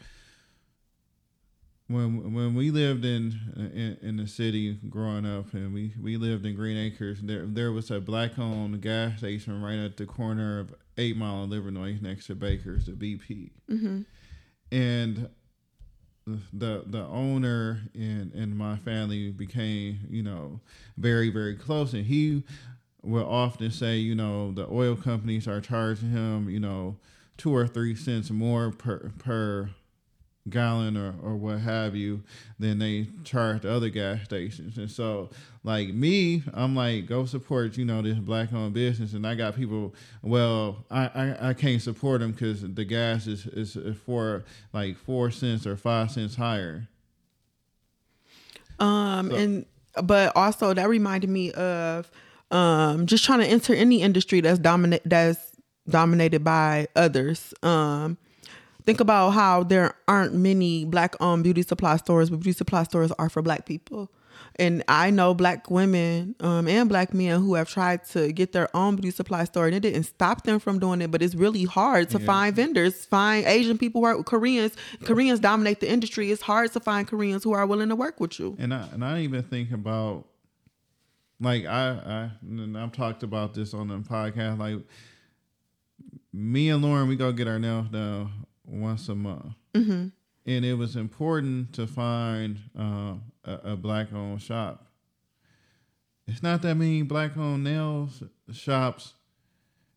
[1.88, 6.44] when when we lived in in, in the city growing up, and we, we lived
[6.44, 10.60] in Green Acres, there there was a black owned gas station right at the corner
[10.60, 14.02] of Eight Mile and Livernois next to Baker's, the BP, mm-hmm.
[14.70, 15.28] and
[16.26, 20.60] the the owner and and my family became you know
[20.98, 21.94] very very close.
[21.94, 22.44] And he
[23.02, 26.98] will often say you know the oil companies are charging him you know
[27.38, 29.70] two or three cents more per per
[30.50, 32.22] gallon or, or what have you
[32.58, 34.78] than they charge the other gas stations.
[34.78, 35.30] And so
[35.64, 39.12] like me i'm like go support you know this black owned business.
[39.12, 41.06] And i got people well i
[41.40, 43.76] i, I can't support them because the gas is is
[44.06, 46.88] for like four cents or five cents higher.
[48.78, 49.66] Um, So- and
[50.04, 52.10] but also that reminded me of
[52.50, 55.38] um just trying to enter any industry that's dominate that's
[55.88, 57.52] dominated by others.
[57.62, 58.16] Um,
[58.88, 63.12] think about how there aren't many black owned beauty supply stores, but beauty supply stores
[63.18, 64.10] are for black people.
[64.56, 68.74] And I know black women um, and black men who have tried to get their
[68.74, 71.10] own beauty supply store, and it didn't stop them from doing it.
[71.10, 72.24] But it's really hard to Yeah.
[72.24, 74.72] find vendors, find Asian people who are Koreans.
[75.04, 76.30] Koreans dominate the industry.
[76.30, 78.56] It's hard to find Koreans who are willing to work with you.
[78.58, 80.24] and I and I even think about
[81.40, 84.58] like I I and I've talked about this on the podcast.
[84.58, 84.78] Like
[86.32, 88.30] me and Lauren, we go get our nails done
[88.68, 90.08] once a month, Mm-hmm.
[90.46, 93.14] and it was important to find uh,
[93.44, 94.86] a, a black owned shop.
[96.26, 99.14] It's not that many black owned nails shops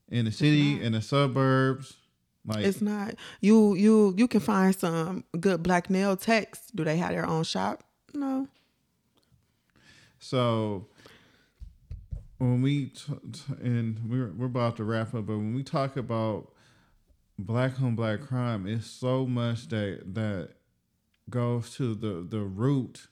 [0.09, 1.97] in the city in the suburbs.
[2.45, 3.75] Like It's not you.
[3.75, 6.71] You you can find some good black nail techs.
[6.73, 7.83] Do they have their own shop?
[8.13, 8.47] No.
[10.19, 10.87] So
[12.37, 15.97] when we t- t- and we're we're about to wrap up, but when we talk
[15.97, 16.51] about
[17.43, 20.49] black on black crime, is so much that that
[21.29, 23.07] goes to the the root,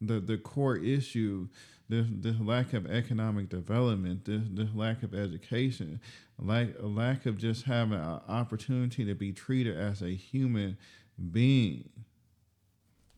[0.00, 1.48] the the core issue,
[1.88, 6.00] the the lack of economic development, the the lack of education,
[6.38, 10.76] like a lack of just having an opportunity to be treated as a human
[11.32, 11.88] being.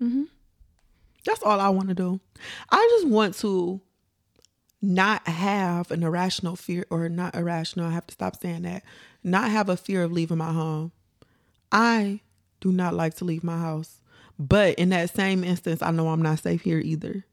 [0.01, 0.25] mm-hmm.
[1.25, 2.21] That's all I want to do.
[2.71, 3.81] I just want to
[4.81, 7.87] not have an irrational fear or not irrational.
[7.87, 8.85] I have to stop saying that.
[9.23, 10.93] Not have a fear of leaving my home.
[11.71, 12.21] I
[12.61, 14.01] do not like to leave my house.
[14.39, 17.25] But in that same instance, I know I'm not safe here either.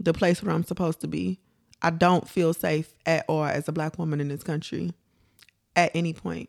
[0.00, 1.38] The place where I'm supposed to be.
[1.80, 4.92] I don't feel safe at all as a black woman in this country
[5.76, 6.48] at any point.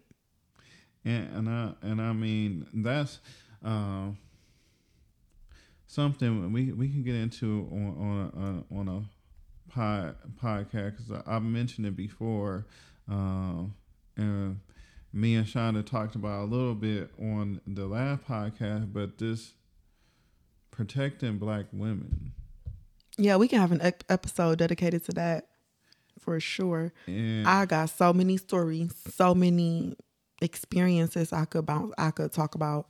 [1.06, 3.20] And I and I mean that's
[3.64, 4.18] um,
[5.86, 11.44] something we we can get into on on a, on a pod podcast because I've
[11.44, 12.66] mentioned it before,
[13.08, 13.74] um,
[14.18, 19.54] me and Shonda talked about a little bit on the last podcast, but this
[20.72, 22.34] protecting black women
[23.18, 25.48] Yeah, we can have an ep- episode dedicated to that
[26.20, 26.94] for sure.
[27.08, 29.96] and I got so many stories, so many
[30.42, 32.88] experiences I could bounce, I could talk about.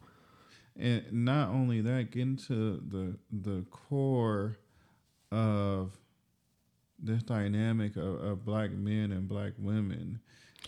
[0.75, 4.57] and not only that, get into the the core
[5.31, 5.91] of
[6.99, 10.19] this dynamic of, of black men and black women,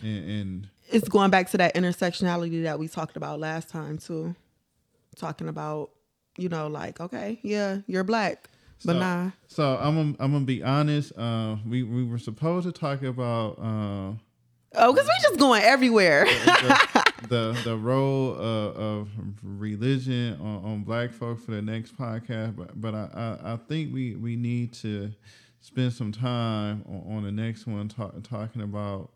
[0.02, 4.34] and, and It's going back to that intersectionality that we talked about last time too.
[5.16, 5.90] Talking about,
[6.38, 8.48] you know, like, okay, yeah, you're black,
[8.84, 9.30] but So- nah.
[9.48, 11.12] so I'm gonna, I'm gonna be honest.
[11.18, 14.12] Uh, we we were supposed to talk about uh,
[14.76, 16.24] Oh, because we're just going everywhere.
[16.26, 19.08] the, the the role of, of
[19.42, 23.08] religion on, on black folk for the next podcast, but but I,
[23.42, 25.12] I, I think we, we need to
[25.60, 29.10] spend some time on, on the next one talk, talking about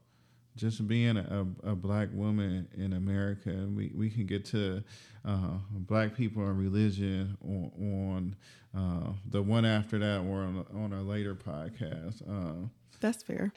[0.57, 4.83] just being a, a black woman in America, we, we can get to
[5.25, 8.37] uh, black people and religion on,
[8.75, 12.23] on uh, the one after that or on, on a later podcast.
[12.29, 12.69] Uh,
[13.01, 13.53] That's fair.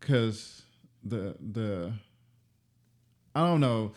[0.00, 0.62] because
[1.02, 1.92] the the
[3.34, 3.92] I don't know,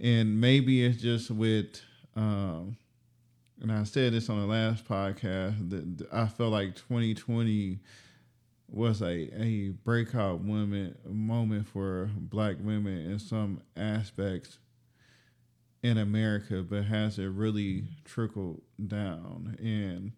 [0.00, 1.80] and maybe it's just with.
[2.16, 2.76] Um,
[3.60, 7.78] and I said this on the last podcast that I felt like 2020
[8.74, 14.58] was a, a breakout moment moment for black women in some aspects
[15.82, 19.56] in America, but has it really trickled down?
[19.60, 20.12] And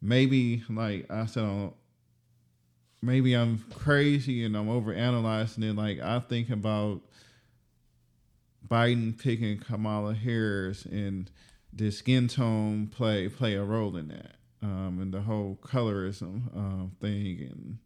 [0.00, 1.72] maybe, like I said on
[3.02, 5.76] maybe I'm crazy and I'm over analyzing it.
[5.76, 7.02] Like I think about
[8.66, 11.30] Biden picking Kamala Harris and
[11.72, 16.86] the skin tone play play a role in that, um, and the whole colorism uh,
[17.00, 17.48] thing.
[17.50, 17.78] And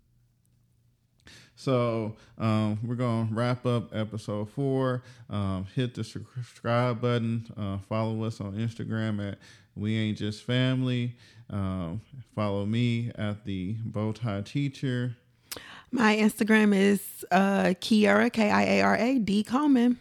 [1.54, 5.02] so um, we're gonna wrap up episode four.
[5.30, 7.46] Um, hit the subscribe button.
[7.56, 9.38] Uh, follow us on Instagram at
[9.74, 11.16] We Ain't Just Family.
[11.48, 12.02] Um,
[12.34, 15.16] follow me at the Bowtie Teacher.
[15.90, 19.98] My Instagram is uh, Kiara K I A R A D Coleman.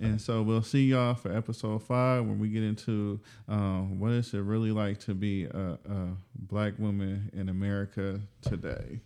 [0.00, 4.34] And so we'll see y'all for episode five when we get into um, what is
[4.34, 9.00] it really like to be a, a black woman in America today.